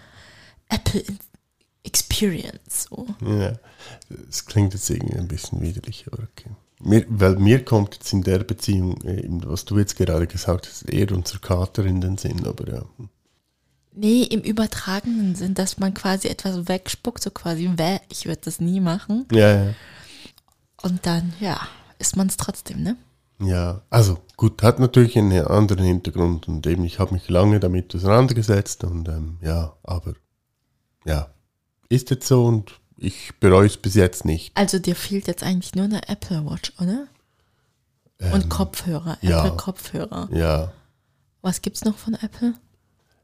Apple 0.70 1.04
Experience. 1.86 2.88
So. 2.90 3.08
Ja, 3.22 3.54
es 4.30 4.46
klingt 4.46 4.74
jetzt 4.74 4.90
irgendwie 4.90 5.18
ein 5.18 5.28
bisschen 5.28 5.62
widerlich, 5.62 6.06
aber 6.12 6.24
okay. 6.24 6.50
Mir, 6.82 7.06
weil 7.08 7.38
mir 7.38 7.64
kommt 7.64 7.96
jetzt 7.96 8.12
in 8.12 8.22
der 8.22 8.40
Beziehung, 8.40 9.02
eben, 9.04 9.42
was 9.46 9.66
du 9.66 9.78
jetzt 9.80 9.96
gerade 9.96 10.28
gesagt 10.28 10.68
hast, 10.68 10.90
eher 10.90 11.12
unser 11.12 11.40
Kater 11.40 11.86
in 11.86 12.02
den 12.02 12.18
Sinn, 12.18 12.46
aber 12.46 12.68
ja. 12.72 12.82
Nee, 13.94 14.24
im 14.24 14.42
übertragenen 14.42 15.36
Sinn, 15.36 15.54
dass 15.54 15.80
man 15.80 15.94
quasi 15.94 16.28
etwas 16.28 16.68
wegspuckt, 16.68 17.24
so 17.24 17.32
quasi, 17.32 17.70
weh, 17.78 18.00
ich 18.10 18.26
würde 18.26 18.42
das 18.44 18.60
nie 18.60 18.82
machen. 18.82 19.26
Ja, 19.32 19.66
ja. 19.66 19.74
Und 20.82 21.06
dann, 21.06 21.34
ja, 21.40 21.60
ist 21.98 22.18
man 22.18 22.28
es 22.28 22.36
trotzdem, 22.36 22.84
ne? 22.84 22.98
Ja, 23.40 23.82
also 23.90 24.18
gut, 24.38 24.62
hat 24.64 24.80
natürlich 24.80 25.18
einen 25.18 25.46
anderen 25.46 25.86
Hintergrund 25.86 26.48
und 26.48 26.66
eben, 26.68 26.84
ich 26.86 27.00
habe 27.00 27.14
mich 27.14 27.30
lange 27.30 27.60
damit 27.60 27.94
auseinandergesetzt 27.96 28.84
und 28.84 29.08
ähm, 29.08 29.38
ja, 29.42 29.76
aber 29.84 30.14
ja, 31.06 31.30
ist 31.90 32.10
jetzt 32.10 32.28
so 32.28 32.46
und 32.46 32.74
ich 32.98 33.32
bereue 33.40 33.68
es 33.68 33.78
bis 33.78 33.96
jetzt 33.96 34.26
nicht. 34.26 34.52
Also 34.56 34.80
dir 34.80 34.96
fehlt 34.96 35.28
jetzt 35.28 35.44
eigentlich 35.44 35.76
nur 35.76 35.86
eine 35.86 36.08
Apple 36.08 36.46
Watch, 36.46 36.72
oder? 36.82 37.08
Und 38.34 38.50
Kopfhörer, 38.50 39.18
Ähm, 39.22 39.30
ja. 39.30 39.46
Apple 39.46 39.58
Kopfhörer. 39.58 40.30
Ja. 40.32 40.72
Was 41.42 41.62
gibt's 41.62 41.84
noch 41.84 41.98
von 41.98 42.14
Apple? 42.16 42.54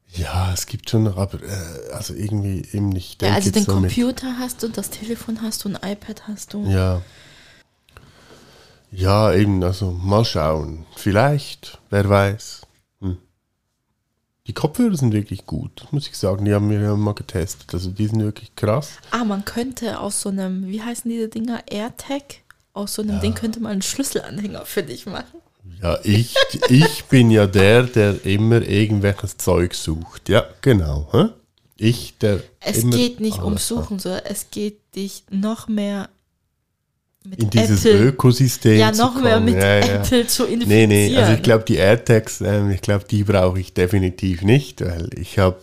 Ja, 0.10 0.52
es 0.54 0.66
gibt 0.66 0.90
schon 0.90 1.04
noch, 1.04 1.16
aber 1.18 1.42
äh, 1.42 1.92
also 1.94 2.14
irgendwie 2.14 2.68
eben 2.74 2.90
nicht. 2.90 3.22
Ja, 3.22 3.34
also 3.34 3.50
den 3.50 3.64
so 3.64 3.80
mit- 3.80 3.94
Computer 3.96 4.38
hast 4.38 4.62
du, 4.62 4.68
das 4.68 4.90
Telefon 4.90 5.42
hast 5.42 5.64
du, 5.64 5.70
ein 5.70 5.76
iPad 5.92 6.28
hast 6.28 6.54
du. 6.54 6.66
Ja. 6.70 7.02
Ja, 8.92 9.32
eben, 9.34 9.64
also 9.64 9.92
mal 9.92 10.26
schauen. 10.26 10.86
Vielleicht, 10.98 11.80
wer 11.90 12.10
weiß. 12.10 12.62
Hm. 13.00 13.18
Die 14.52 14.56
Kopfhörer 14.56 14.98
sind 14.98 15.14
wirklich 15.14 15.46
gut, 15.46 15.88
muss 15.92 16.10
ich 16.10 16.18
sagen. 16.18 16.44
Die 16.44 16.54
haben 16.54 16.70
wir 16.70 16.82
ja 16.82 16.94
mal 16.98 17.14
getestet. 17.14 17.74
Also 17.74 17.90
die 17.90 18.08
sind 18.08 18.22
wirklich 18.22 18.54
krass. 18.54 18.90
Ah, 19.10 19.24
man 19.24 19.46
könnte 19.46 19.98
aus 19.98 20.20
so 20.20 20.28
einem, 20.28 20.68
wie 20.68 20.82
heißen 20.82 21.10
diese 21.10 21.30
Dinger, 21.30 21.64
AirTag? 21.72 22.42
Aus 22.74 22.96
so 22.96 23.02
einem 23.02 23.22
Ding 23.22 23.34
könnte 23.34 23.62
man 23.62 23.72
einen 23.72 23.82
Schlüsselanhänger 23.82 24.66
für 24.66 24.84
dich 24.84 25.06
machen. 25.06 25.40
Ja, 25.82 26.00
ich, 26.04 26.36
ich 26.68 27.06
bin 27.06 27.32
ja 27.32 27.48
der, 27.48 27.84
der 27.84 28.26
immer 28.26 28.62
irgendwelches 28.62 29.38
Zeug 29.38 29.74
sucht. 29.74 30.28
Ja, 30.28 30.44
genau. 30.60 31.08
Hä? 31.14 31.30
Ich, 31.78 32.18
der 32.18 32.44
Es 32.60 32.82
geht 32.90 33.22
nicht 33.22 33.40
hat. 33.40 33.60
Suchen, 33.62 34.00
sondern 34.00 34.24
es 34.26 34.52
geht 34.52 34.80
dich 34.96 35.24
noch 35.30 35.70
mehr 35.70 36.10
In 37.24 37.52
dieses 37.52 37.86
Apple, 37.86 38.08
Ökosystem 38.08 38.80
ja, 38.80 38.92
zu 38.92 39.04
noch 39.04 39.22
mehr 39.22 39.40
mit 39.40 39.54
ja, 39.54 39.78
ja. 39.78 39.86
Apple 39.96 40.26
zu 40.26 40.46
infizieren. 40.46 40.90
Nee, 40.90 41.10
nee, 41.10 41.18
also 41.18 41.34
ich 41.34 41.44
glaube, 41.44 41.64
die 41.66 41.76
AirTags, 41.76 42.42
ähm, 42.42 42.72
ich 42.72 42.82
glaube, 42.82 43.06
die 43.10 43.24
brauche 43.24 43.60
ich 43.60 43.74
definitiv 43.74 44.42
nicht, 44.42 44.82
weil 44.82 45.08
ich 45.16 45.38
habe 45.38 45.60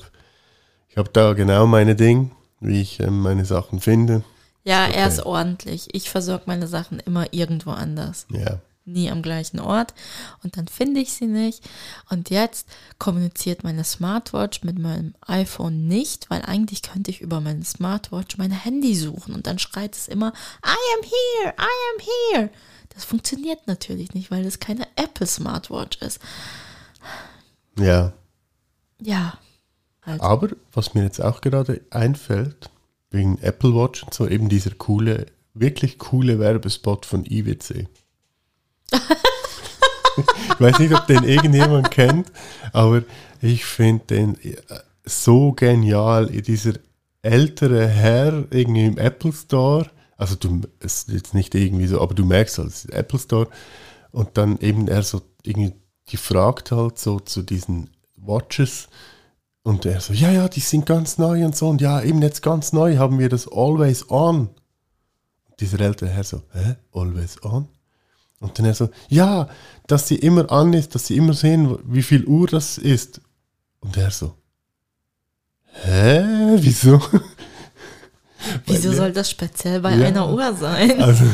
ich 0.88 0.97
hab 0.97 1.12
da 1.12 1.33
genau 1.33 1.66
meine 1.66 1.97
Ding, 1.97 2.31
wie 2.61 2.81
ich 2.81 3.01
ähm, 3.01 3.21
meine 3.23 3.44
Sachen 3.44 3.81
finde. 3.81 4.23
ja, 4.62 4.87
okay. 4.87 4.99
er 4.99 5.09
ist 5.09 5.27
ordentlich. 5.27 5.88
Ich 5.92 6.11
versorge 6.11 6.44
meine 6.47 6.68
Sachen 6.68 7.01
immer 7.01 7.27
irgendwo 7.33 7.71
anders. 7.71 8.27
Ja. 8.31 8.61
Nie 8.88 9.11
am 9.11 9.22
gleichen 9.22 9.61
Ort 9.61 9.94
und 10.42 10.57
dann 10.57 10.68
finde 10.68 11.01
ich 11.01 11.12
sie 11.12 11.27
nicht. 11.27 11.68
Und 12.11 12.31
jetzt 12.31 12.68
kommuniziert 12.98 13.64
meine 13.64 13.85
Smartwatch 13.85 14.62
mit 14.64 14.79
meinem 14.79 15.14
iPhone 15.27 15.87
nicht, 15.87 16.31
weil 16.31 16.42
eigentlich 16.42 16.83
könnte 16.83 17.11
ich 17.11 17.20
über 17.20 17.40
meine 17.40 17.64
Smartwatch 17.64 18.38
mein 18.38 18.51
Handy 18.53 18.94
suchen 18.94 19.35
und 19.35 19.46
dann 19.46 19.59
schreit 19.59 19.94
es 19.94 20.09
immer, 20.09 20.33
I 20.64 20.79
am 20.96 21.05
here, 21.05 21.55
I 21.59 21.77
am 21.94 22.40
here. 22.40 22.51
Das 22.94 23.05
funktioniert 23.05 23.66
natürlich 23.66 24.14
nicht, 24.14 24.31
weil 24.31 24.42
das 24.42 24.59
keine 24.59 24.87
Apple 24.96 25.27
Smartwatch 25.27 25.98
ist. 25.98 26.20
Ja. 27.79 28.12
Ja. 29.01 29.38
Halt. 30.03 30.20
Aber 30.20 30.48
was 30.72 30.94
mir 30.94 31.05
jetzt 31.05 31.22
auch 31.22 31.40
gerade 31.40 31.83
einfällt, 31.90 32.70
wegen 33.11 33.38
Apple 33.38 33.74
Watch 33.74 34.03
und 34.03 34.14
so, 34.14 34.27
eben 34.27 34.48
dieser 34.48 34.70
coole, 34.70 35.27
wirklich 35.55 35.98
coole 35.98 36.38
Werbespot 36.38 37.07
von 37.07 37.24
IWC. 37.24 37.87
Ich 38.92 40.61
weiß 40.61 40.79
nicht, 40.79 40.94
ob 40.94 41.07
den 41.07 41.24
irgendjemand 41.24 41.90
kennt, 41.90 42.33
aber 42.72 43.03
ich 43.40 43.64
finde 43.64 44.05
den 44.07 44.40
äh, 44.42 44.57
so 45.05 45.53
genial. 45.53 46.27
Dieser 46.27 46.74
ältere 47.22 47.87
Herr 47.87 48.44
irgendwie 48.51 48.87
im 48.87 48.98
Apple 48.98 49.33
Store, 49.33 49.90
also 50.16 50.35
du, 50.35 50.62
ist 50.81 51.09
jetzt 51.09 51.35
nicht 51.35 51.55
irgendwie 51.55 51.87
so, 51.87 52.01
aber 52.01 52.14
du 52.14 52.24
merkst 52.24 52.59
halt, 52.59 52.68
es 52.68 52.85
ist 52.85 52.92
Apple 52.92 53.18
Store 53.18 53.48
und 54.11 54.37
dann 54.37 54.59
eben 54.59 54.88
er 54.88 55.03
so 55.03 55.22
irgendwie 55.42 55.74
gefragt 56.07 56.72
halt 56.72 56.98
so 56.98 57.20
zu 57.20 57.42
diesen 57.42 57.90
Watches 58.16 58.88
und 59.62 59.85
er 59.85 60.01
so, 60.01 60.12
ja, 60.12 60.31
ja, 60.31 60.48
die 60.48 60.61
sind 60.61 60.87
ganz 60.87 61.18
neu 61.18 61.44
und 61.44 61.57
so 61.57 61.68
und 61.68 61.81
ja, 61.81 62.01
eben 62.01 62.22
jetzt 62.22 62.42
ganz 62.42 62.72
neu 62.72 62.96
haben 62.96 63.18
wir 63.18 63.29
das 63.29 63.46
Always 63.51 64.11
On. 64.11 64.48
Dieser 65.61 65.81
ältere 65.81 66.11
Herr 66.11 66.24
so, 66.24 66.42
hä, 66.53 66.77
Always 66.92 67.42
On? 67.44 67.68
Und 68.40 68.59
dann 68.59 68.66
er 68.66 68.74
so, 68.74 68.88
ja, 69.09 69.48
dass 69.87 70.07
sie 70.09 70.16
immer 70.16 70.51
an 70.53 70.72
ist, 70.72 70.94
dass 70.94 71.07
sie 71.07 71.16
immer 71.16 71.33
sehen, 71.35 71.77
wie 71.85 72.03
viel 72.03 72.24
Uhr 72.24 72.46
das 72.46 72.79
ist. 72.79 73.20
Und 73.81 73.96
er 73.96 74.11
so, 74.11 74.35
hä, 75.85 76.57
wieso? 76.57 77.01
Wieso 78.66 78.92
soll 78.92 79.12
das 79.12 79.31
speziell 79.31 79.81
bei 79.81 79.96
Ja. 79.96 80.07
einer 80.07 80.29
Uhr 80.33 80.55
sein? 80.55 80.92
Also, 81.03 81.24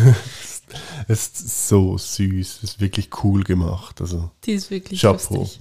es 1.07 1.27
ist 1.29 1.69
so 1.69 1.99
süß, 1.99 2.57
es 2.57 2.62
ist 2.64 2.81
wirklich 2.81 3.11
cool 3.23 3.45
gemacht. 3.45 4.01
Also, 4.01 4.31
Die 4.45 4.53
ist 4.53 4.71
wirklich 4.71 5.01
Chapeau. 5.03 5.40
lustig. 5.40 5.61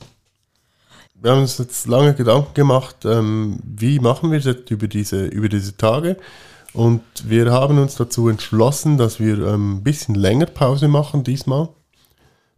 wir 1.15 1.31
haben 1.31 1.41
uns 1.41 1.57
jetzt 1.57 1.85
lange 1.87 2.13
Gedanken 2.15 2.53
gemacht, 2.53 2.95
ähm, 3.03 3.59
wie 3.63 3.99
machen 3.99 4.31
wir 4.31 4.39
das 4.39 4.45
jetzt 4.55 4.71
über 4.71 4.87
diese, 4.87 5.25
über 5.25 5.49
diese 5.49 5.75
Tage. 5.75 6.17
Und 6.73 7.03
wir 7.29 7.51
haben 7.51 7.77
uns 7.77 7.95
dazu 7.95 8.29
entschlossen, 8.29 8.97
dass 8.97 9.19
wir 9.19 9.37
ähm, 9.47 9.77
ein 9.77 9.83
bisschen 9.83 10.15
länger 10.15 10.47
Pause 10.47 10.87
machen 10.87 11.23
diesmal, 11.23 11.69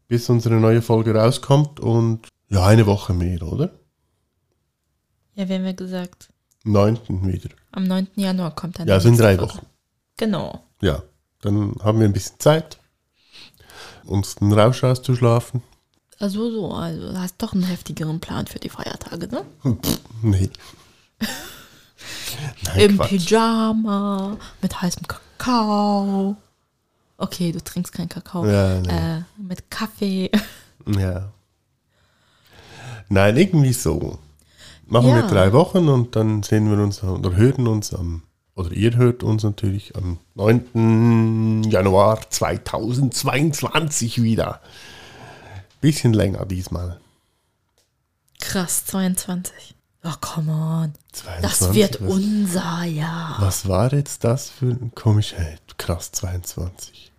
bis 0.08 0.30
unsere 0.30 0.56
neue 0.56 0.82
Folge 0.82 1.13
rauskommt. 1.15 1.80
Und 1.80 2.28
ja, 2.49 2.65
eine 2.65 2.86
Woche 2.86 3.13
mehr, 3.13 3.41
oder? 3.43 3.71
Ja, 5.34 5.49
wir 5.49 5.56
haben 5.58 5.65
ja 5.65 5.73
gesagt, 5.73 6.30
Am 6.65 6.71
9. 6.71 6.97
wieder. 7.34 7.49
am 7.71 7.84
9. 7.84 8.08
Januar 8.15 8.56
kommt 8.56 8.80
dann 8.80 8.88
Ja, 8.88 8.97
die 8.97 9.04
so 9.04 9.10
in 9.10 9.17
drei 9.17 9.36
Folge. 9.38 9.54
Wochen. 9.54 9.65
Genau. 10.17 10.63
Ja, 10.82 11.04
dann 11.41 11.75
haben 11.84 11.99
wir 11.99 12.08
ein 12.08 12.13
bisschen 12.13 12.39
Zeit, 12.39 12.78
uns 14.06 14.36
den 14.36 14.54
Rausch 14.54 14.82
auszuschlafen. 14.84 15.62
Also 16.19 16.49
so, 16.49 16.71
also 16.71 17.12
du 17.12 17.19
hast 17.19 17.36
doch 17.39 17.51
einen 17.51 17.63
heftigeren 17.63 18.21
Plan 18.21 18.47
für 18.47 18.60
die 18.60 18.69
Feiertage, 18.69 19.28
ne? 19.28 19.43
Nee. 20.21 20.49
Nein, 22.63 22.80
Im 22.80 22.98
Quatsch. 22.98 23.10
Pyjama, 23.28 24.38
mit 24.62 24.82
heißem 24.82 25.04
Kakao. 25.08 26.36
Okay, 27.18 27.52
du 27.52 27.63
trinkst 27.63 27.94
keinen 27.94 28.10
Kakao. 28.10 28.46
Ja, 28.46 28.80
nee. 28.82 28.89
äh, 28.89 29.22
mit 29.38 29.70
Kaffee. 29.72 30.30
Ja. 30.86 31.32
Nein, 33.10 33.38
irgendwie 33.38 33.74
so. 33.74 34.20
Machen 34.88 35.08
wir 35.08 35.22
Ja. 35.22 35.28
drei 35.28 35.54
Wochen 35.54 35.88
und 35.89 36.15
dann 36.15 36.44
sehen 36.44 36.70
wir 36.70 36.84
uns 36.84 37.04
oder 37.04 37.36
hören 37.36 37.68
uns 37.68 37.94
am, 37.94 38.24
oder 38.56 38.72
ihr 38.72 38.96
hört 38.96 39.24
uns 39.24 39.44
natürlich 39.44 39.96
am 39.96 40.20
9. 40.36 41.63
Januar 41.70 42.30
2022 42.30 44.22
wieder. 44.22 44.62
Bisschen 45.82 46.13
länger 46.13 46.46
diesmal. 46.46 47.00
Krass, 48.41 48.86
22. 48.86 49.75
Oh, 50.08 50.13
come 50.22 50.52
on. 50.52 50.94
22, 51.13 51.41
Das 51.41 51.74
wird 51.74 52.02
was, 52.02 52.10
unser 52.13 52.84
Jahr. 52.84 53.38
was 53.39 53.68
war 53.68 53.91
jetzt 53.91 54.24
das 54.24 54.50
für 54.50 54.68
ein 54.68 54.91
komischer, 54.94 55.38
krass 55.78 56.12
22. 56.12 57.12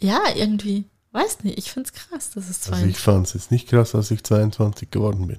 Ja, 0.00 0.20
irgendwie. 0.34 0.84
Weiß 1.12 1.44
nicht, 1.44 1.56
ich 1.58 1.70
find's 1.70 1.92
krass, 1.92 2.30
dass 2.30 2.48
es 2.48 2.58
Also 2.68 2.70
22 2.72 2.90
ich 2.90 2.98
fand 2.98 3.26
es 3.28 3.32
jetzt 3.34 3.50
nicht 3.52 3.68
krass, 3.68 3.94
als 3.94 4.10
ich 4.10 4.24
22 4.24 4.90
geworden 4.90 5.28
bin. 5.28 5.38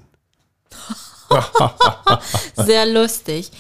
Sehr 2.66 2.86
lustig. 2.86 3.52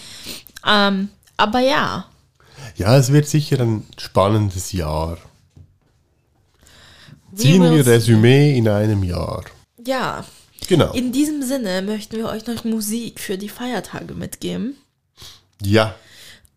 Ähm, 0.65 1.09
aber 1.37 1.59
ja, 1.59 2.05
Ja, 2.77 2.95
es 2.97 3.11
wird 3.11 3.27
sicher 3.27 3.59
ein 3.59 3.85
spannendes 3.97 4.71
Jahr. 4.71 5.17
Ziehen 7.35 7.61
wir. 7.63 7.85
Resümee 7.85 8.57
in 8.57 8.69
einem 8.69 9.03
Jahr. 9.03 9.43
ja. 9.85 10.23
Genau. 10.67 10.91
In 10.93 11.11
diesem 11.11 11.41
Sinne 11.43 11.81
möchten 11.81 12.17
wir 12.17 12.27
euch 12.27 12.45
noch 12.47 12.63
Musik 12.63 13.19
für 13.19 13.37
die 13.37 13.49
Feiertage 13.49 14.13
mitgeben. 14.13 14.77
Ja. 15.61 15.95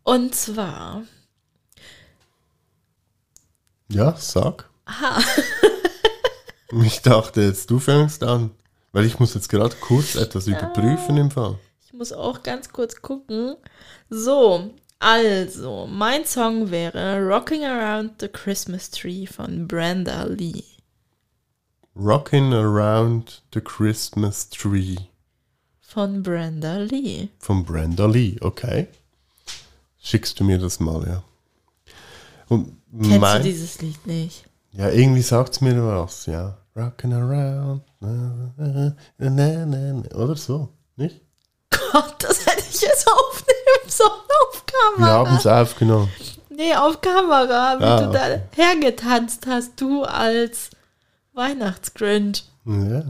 Und 0.02 0.34
zwar, 0.34 1.02
Ja, 3.88 4.14
sag. 4.18 4.68
Ich 6.84 7.00
dachte 7.00 7.40
jetzt, 7.40 7.70
du 7.70 7.78
fängst 7.78 8.22
an. 8.22 8.50
Weil 8.92 9.06
ich 9.06 9.18
muss 9.18 9.34
jetzt 9.34 9.48
gerade 9.48 9.74
kurz 9.80 10.16
etwas 10.16 10.46
überprüfen 10.46 11.16
im 11.16 11.30
Fall. 11.30 11.58
ich 11.86 11.92
muss 11.92 12.12
auch 12.12 12.42
ganz 12.42 12.70
kurz 12.70 13.00
gucken. 13.00 13.54
So, 14.10 14.70
also, 14.98 15.86
mein 15.86 16.24
Song 16.24 16.70
wäre 16.70 17.20
Rocking 17.20 17.64
Around 17.64 18.20
the 18.20 18.28
Christmas 18.28 18.90
Tree 18.90 19.26
von 19.26 19.68
Brenda 19.68 20.24
Lee. 20.24 20.64
Rockin' 21.98 22.52
Around 22.52 23.42
the 23.52 23.60
Christmas 23.60 24.48
Tree 24.48 24.96
Von 25.80 26.22
Brenda 26.22 26.76
Lee. 26.78 27.28
von 27.40 27.64
Brenda 27.64 28.06
Lee. 28.06 28.36
Okay. 28.40 28.86
Schickst 30.00 30.38
du 30.38 30.44
mir 30.44 30.58
das 30.58 30.78
mal, 30.80 31.04
ja. 31.06 31.22
Und 32.48 32.76
Kennst 33.02 33.20
mein, 33.20 33.42
du 33.42 33.48
dieses 33.48 33.80
Lied 33.80 34.06
nicht? 34.06 34.44
Ja, 34.72 34.90
irgendwie 34.90 35.22
sagt 35.22 35.54
es 35.54 35.60
mir 35.60 35.82
was, 35.84 36.26
ja. 36.26 36.56
Rockin' 36.76 37.12
around. 37.12 37.82
Na, 38.00 38.52
na, 38.56 38.94
na, 39.18 39.66
na, 39.66 40.02
oder 40.16 40.36
so, 40.36 40.68
nicht? 40.96 41.20
Gott, 41.70 42.14
das 42.20 42.46
hätte 42.46 42.62
ich 42.70 42.80
jetzt 42.80 43.06
aufnehmen 43.10 43.88
sollen 43.88 44.10
auf 44.46 44.64
Wir 44.96 45.06
haben 45.06 45.24
Kamera. 45.24 45.36
es 45.36 45.46
aufgenommen. 45.46 46.08
Nee, 46.50 46.74
auf 46.76 47.00
Kamera, 47.00 47.78
wie 47.80 47.84
Ah, 47.84 48.00
du 48.06 48.12
da 48.12 48.40
hergetanzt 48.54 49.46
hast, 49.46 49.80
du 49.80 50.02
als 50.04 50.70
Weihnachtsgrinch. 51.38 52.44
Ja, 52.66 53.04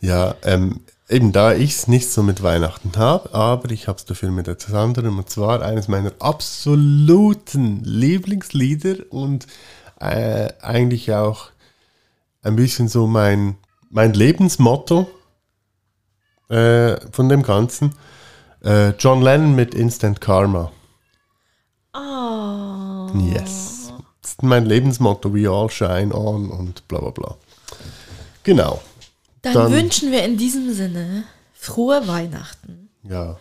ja 0.00 0.34
ähm, 0.42 0.80
eben 1.08 1.30
da 1.32 1.52
ich 1.52 1.72
es 1.72 1.86
nicht 1.86 2.10
so 2.10 2.24
mit 2.24 2.42
Weihnachten 2.42 2.92
habe, 2.96 3.32
aber 3.32 3.70
ich 3.70 3.86
habe 3.86 3.98
es 3.98 4.04
dafür 4.04 4.32
mit 4.32 4.48
etwas 4.48 4.74
anderem 4.74 5.18
und 5.18 5.30
zwar 5.30 5.62
eines 5.62 5.86
meiner 5.86 6.12
absoluten 6.18 7.84
Lieblingslieder 7.84 8.96
und 9.10 9.46
äh, 10.00 10.48
eigentlich 10.60 11.12
auch 11.12 11.50
ein 12.42 12.56
bisschen 12.56 12.88
so 12.88 13.06
mein, 13.06 13.56
mein 13.90 14.12
Lebensmotto 14.12 15.08
äh, 16.48 16.96
von 17.12 17.28
dem 17.28 17.42
Ganzen. 17.42 17.94
Äh, 18.64 18.90
John 18.98 19.22
Lennon 19.22 19.54
mit 19.54 19.74
Instant 19.74 20.20
Karma. 20.20 20.72
Oh. 21.94 23.10
Yes. 23.18 23.75
Ist 24.26 24.42
mein 24.42 24.66
Lebensmotto, 24.66 25.32
we 25.32 25.48
all 25.48 25.70
shine 25.70 26.12
on 26.12 26.50
und 26.50 26.88
bla 26.88 26.98
bla 26.98 27.10
bla. 27.10 27.36
Genau. 28.42 28.82
Dann, 29.42 29.54
Dann- 29.54 29.72
wünschen 29.72 30.10
wir 30.10 30.24
in 30.24 30.36
diesem 30.36 30.74
Sinne 30.74 31.22
frohe 31.54 32.08
Weihnachten, 32.08 32.88
Ja. 33.04 33.38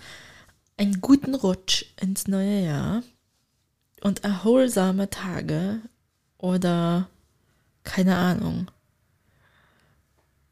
einen 0.78 1.02
guten 1.02 1.34
Rutsch 1.34 1.86
ins 2.00 2.28
neue 2.28 2.62
Jahr 2.66 3.02
und 4.04 4.24
erholsame 4.24 5.10
Tage 5.10 5.80
oder 6.38 7.08
keine 7.84 8.16
Ahnung. 8.18 8.68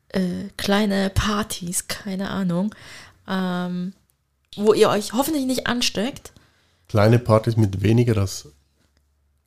Äh, 0.10 0.50
kleine 0.58 1.12
Partys, 1.12 1.88
keine 1.88 2.32
Ahnung, 2.32 2.74
ähm, 3.28 3.94
wo 4.56 4.74
ihr 4.74 4.90
euch 4.90 5.14
hoffentlich 5.14 5.46
nicht 5.46 5.68
ansteckt. 5.68 6.34
Kleine 6.88 7.20
Partys 7.20 7.56
mit 7.56 7.84
weniger 7.84 8.18
als 8.18 8.48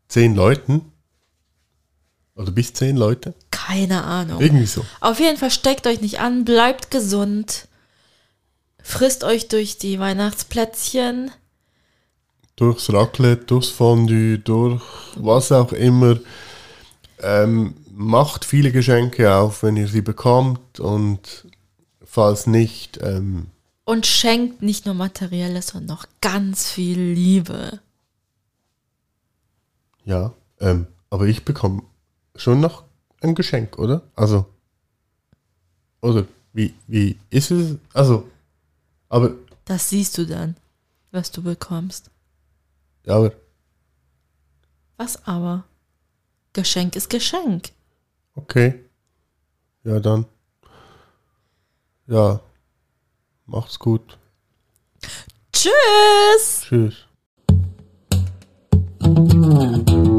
zehn 0.08 0.34
Leuten. 0.34 0.92
Oder 2.34 2.52
bis 2.52 2.72
zehn 2.74 2.96
Leute. 2.96 3.34
Keine 3.50 4.04
Ahnung. 4.04 4.40
Irgendwie 4.40 4.66
so. 4.66 4.84
Auf 5.00 5.18
jeden 5.20 5.38
Fall 5.38 5.50
steckt 5.50 5.86
euch 5.86 6.00
nicht 6.02 6.20
an, 6.20 6.44
bleibt 6.44 6.90
gesund, 6.90 7.66
frisst 8.82 9.24
euch 9.24 9.48
durch 9.48 9.78
die 9.78 9.98
Weihnachtsplätzchen. 9.98 11.30
Durchs 12.56 12.92
Raclette, 12.92 13.44
durchs 13.46 13.68
Fondue, 13.68 14.38
durch 14.38 14.82
was 15.16 15.50
auch 15.52 15.72
immer. 15.72 16.18
Ähm, 17.22 17.74
macht 17.90 18.44
viele 18.44 18.72
Geschenke 18.72 19.34
auf, 19.34 19.62
wenn 19.62 19.76
ihr 19.76 19.88
sie 19.88 20.02
bekommt. 20.02 20.78
Und 20.80 21.46
falls 22.04 22.46
nicht, 22.46 22.98
ähm, 23.02 23.46
Und 23.84 24.06
schenkt 24.06 24.62
nicht 24.62 24.84
nur 24.84 24.94
Materielles, 24.94 25.68
sondern 25.68 25.96
noch 25.96 26.06
ganz 26.20 26.70
viel 26.70 26.98
Liebe. 26.98 27.80
Ja. 30.06 30.32
Ähm, 30.60 30.86
aber 31.10 31.26
ich 31.26 31.44
bekomme 31.44 31.82
schon 32.34 32.60
noch 32.60 32.84
ein 33.20 33.34
Geschenk, 33.34 33.78
oder? 33.78 34.02
Also. 34.14 34.46
Oder 36.00 36.26
wie, 36.54 36.74
wie 36.86 37.18
ist 37.28 37.50
es? 37.50 37.76
Also. 37.92 38.26
Aber, 39.10 39.32
Das 39.66 39.90
siehst 39.90 40.16
du 40.16 40.24
dann, 40.26 40.56
was 41.10 41.30
du 41.30 41.42
bekommst. 41.42 42.10
ja, 43.04 43.16
aber 43.16 43.32
Was 44.96 45.26
aber? 45.26 45.64
Geschenk 46.54 46.96
ist 46.96 47.10
Geschenk. 47.10 47.70
Okay. 48.34 48.82
Ja, 49.84 50.00
dann. 50.00 50.24
Ja. 52.06 52.40
Macht's 53.46 53.78
gut. 53.78 54.18
Tschüss! 55.52 56.62
Tschüss. 56.62 57.05
嗯。 59.06 60.15